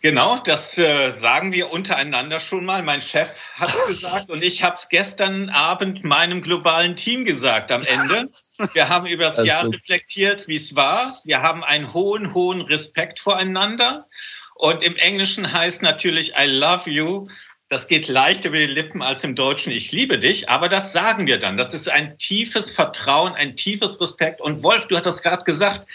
Genau, 0.00 0.38
das 0.38 0.78
äh, 0.78 1.10
sagen 1.10 1.52
wir 1.52 1.72
untereinander 1.72 2.38
schon 2.38 2.64
mal. 2.64 2.84
Mein 2.84 3.02
Chef 3.02 3.28
hat 3.56 3.68
es 3.68 3.86
gesagt 3.88 4.30
und 4.30 4.42
ich 4.44 4.62
habe 4.62 4.76
es 4.76 4.88
gestern 4.88 5.50
Abend 5.50 6.04
meinem 6.04 6.40
globalen 6.40 6.94
Team 6.94 7.24
gesagt 7.24 7.72
am 7.72 7.82
Ende. 7.82 8.28
Wir 8.74 8.88
haben 8.88 9.06
über 9.06 9.26
das 9.26 9.38
also. 9.38 9.48
Jahr 9.48 9.64
reflektiert, 9.64 10.46
wie 10.46 10.56
es 10.56 10.76
war. 10.76 11.00
Wir 11.24 11.42
haben 11.42 11.64
einen 11.64 11.92
hohen, 11.92 12.32
hohen 12.32 12.60
Respekt 12.60 13.18
voreinander. 13.18 14.06
Und 14.54 14.82
im 14.82 14.96
Englischen 14.96 15.52
heißt 15.52 15.82
natürlich 15.82 16.32
I 16.36 16.46
love 16.46 16.90
you 16.90 17.28
das 17.68 17.86
geht 17.86 18.08
leichter 18.08 18.48
über 18.48 18.58
die 18.58 18.66
Lippen 18.66 19.02
als 19.02 19.24
im 19.24 19.34
Deutschen, 19.34 19.72
ich 19.72 19.92
liebe 19.92 20.18
dich, 20.18 20.48
aber 20.48 20.70
das 20.70 20.92
sagen 20.92 21.26
wir 21.26 21.38
dann. 21.38 21.58
Das 21.58 21.74
ist 21.74 21.90
ein 21.90 22.16
tiefes 22.16 22.70
Vertrauen, 22.70 23.34
ein 23.34 23.56
tiefes 23.56 24.00
Respekt. 24.00 24.40
Und 24.40 24.62
Wolf, 24.62 24.86
du 24.86 24.96
hattest 24.96 25.22
gerade 25.22 25.44
gesagt, 25.44 25.86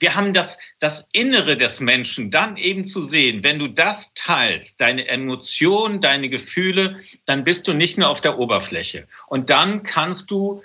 wir 0.00 0.16
haben 0.16 0.32
das, 0.32 0.58
das 0.80 1.06
Innere 1.12 1.56
des 1.56 1.78
Menschen 1.78 2.32
dann 2.32 2.56
eben 2.56 2.84
zu 2.84 3.02
sehen. 3.02 3.44
Wenn 3.44 3.60
du 3.60 3.68
das 3.68 4.12
teilst, 4.14 4.80
deine 4.80 5.06
Emotionen, 5.06 6.00
deine 6.00 6.30
Gefühle, 6.30 6.98
dann 7.26 7.44
bist 7.44 7.68
du 7.68 7.74
nicht 7.74 7.96
nur 7.96 8.08
auf 8.08 8.20
der 8.20 8.38
Oberfläche. 8.38 9.06
Und 9.28 9.50
dann 9.50 9.84
kannst 9.84 10.32
du 10.32 10.64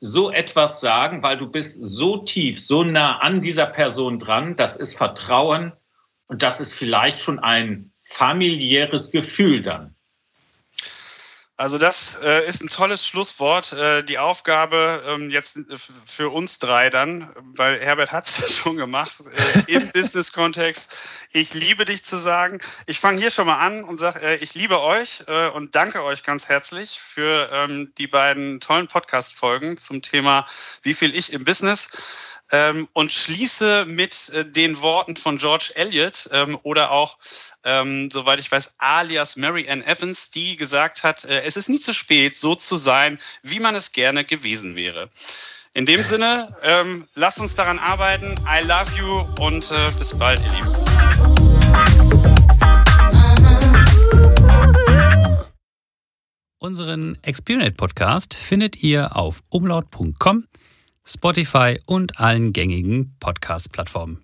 so 0.00 0.30
etwas 0.30 0.80
sagen, 0.80 1.24
weil 1.24 1.38
du 1.38 1.48
bist 1.48 1.84
so 1.84 2.18
tief, 2.18 2.60
so 2.60 2.84
nah 2.84 3.18
an 3.18 3.40
dieser 3.40 3.66
Person 3.66 4.20
dran. 4.20 4.54
Das 4.54 4.76
ist 4.76 4.96
Vertrauen 4.96 5.72
und 6.28 6.42
das 6.42 6.60
ist 6.60 6.72
vielleicht 6.72 7.18
schon 7.18 7.40
ein 7.40 7.90
familiäres 7.98 9.10
Gefühl 9.10 9.62
dann. 9.62 9.93
Also 11.56 11.78
das 11.78 12.18
äh, 12.20 12.48
ist 12.48 12.64
ein 12.64 12.68
tolles 12.68 13.06
Schlusswort. 13.06 13.72
Äh, 13.72 14.02
die 14.02 14.18
Aufgabe 14.18 15.04
ähm, 15.06 15.30
jetzt 15.30 15.56
für 16.04 16.30
uns 16.30 16.58
drei 16.58 16.90
dann, 16.90 17.32
weil 17.56 17.78
Herbert 17.78 18.10
hat 18.10 18.26
es 18.26 18.56
schon 18.56 18.76
gemacht, 18.76 19.12
äh, 19.66 19.72
im 19.72 19.88
Business-Kontext, 19.92 21.28
ich 21.30 21.54
liebe 21.54 21.84
dich 21.84 22.04
zu 22.04 22.16
sagen. 22.16 22.58
Ich 22.86 22.98
fange 22.98 23.20
hier 23.20 23.30
schon 23.30 23.46
mal 23.46 23.58
an 23.58 23.84
und 23.84 23.98
sage, 23.98 24.20
äh, 24.20 24.36
ich 24.36 24.54
liebe 24.54 24.80
euch 24.80 25.22
äh, 25.28 25.48
und 25.50 25.76
danke 25.76 26.02
euch 26.02 26.24
ganz 26.24 26.48
herzlich 26.48 26.98
für 26.98 27.48
ähm, 27.52 27.92
die 27.98 28.08
beiden 28.08 28.58
tollen 28.58 28.88
Podcast-Folgen 28.88 29.76
zum 29.76 30.02
Thema 30.02 30.46
Wie 30.82 30.94
viel 30.94 31.14
ich 31.14 31.32
im 31.32 31.44
Business 31.44 32.42
ähm, 32.54 32.88
und 32.92 33.12
schließe 33.12 33.84
mit 33.84 34.28
äh, 34.28 34.44
den 34.44 34.80
Worten 34.80 35.16
von 35.16 35.38
George 35.38 35.72
Eliot 35.74 36.28
ähm, 36.30 36.56
oder 36.62 36.92
auch, 36.92 37.18
ähm, 37.64 38.08
soweit 38.12 38.38
ich 38.38 38.52
weiß, 38.52 38.76
alias 38.78 39.34
Mary 39.34 39.68
Ann 39.68 39.82
Evans, 39.82 40.30
die 40.30 40.56
gesagt 40.56 41.02
hat, 41.02 41.24
äh, 41.24 41.40
es 41.40 41.56
ist 41.56 41.68
nie 41.68 41.80
zu 41.80 41.92
spät, 41.92 42.36
so 42.36 42.54
zu 42.54 42.76
sein, 42.76 43.18
wie 43.42 43.58
man 43.58 43.74
es 43.74 43.90
gerne 43.90 44.24
gewesen 44.24 44.76
wäre. 44.76 45.10
In 45.74 45.84
dem 45.84 46.00
Sinne, 46.02 46.56
ähm, 46.62 47.08
lasst 47.16 47.40
uns 47.40 47.56
daran 47.56 47.80
arbeiten. 47.80 48.36
I 48.46 48.64
love 48.64 48.96
you 48.96 49.26
und 49.44 49.68
äh, 49.72 49.90
bis 49.98 50.16
bald, 50.16 50.40
ihr 50.44 50.52
Lieben. 50.52 50.72
Unseren 56.58 57.18
Experience 57.22 57.76
Podcast 57.76 58.32
findet 58.32 58.80
ihr 58.80 59.16
auf 59.16 59.42
umlaut.com 59.50 60.46
Spotify 61.06 61.78
und 61.86 62.18
allen 62.18 62.52
gängigen 62.52 63.16
Podcast-Plattformen. 63.20 64.23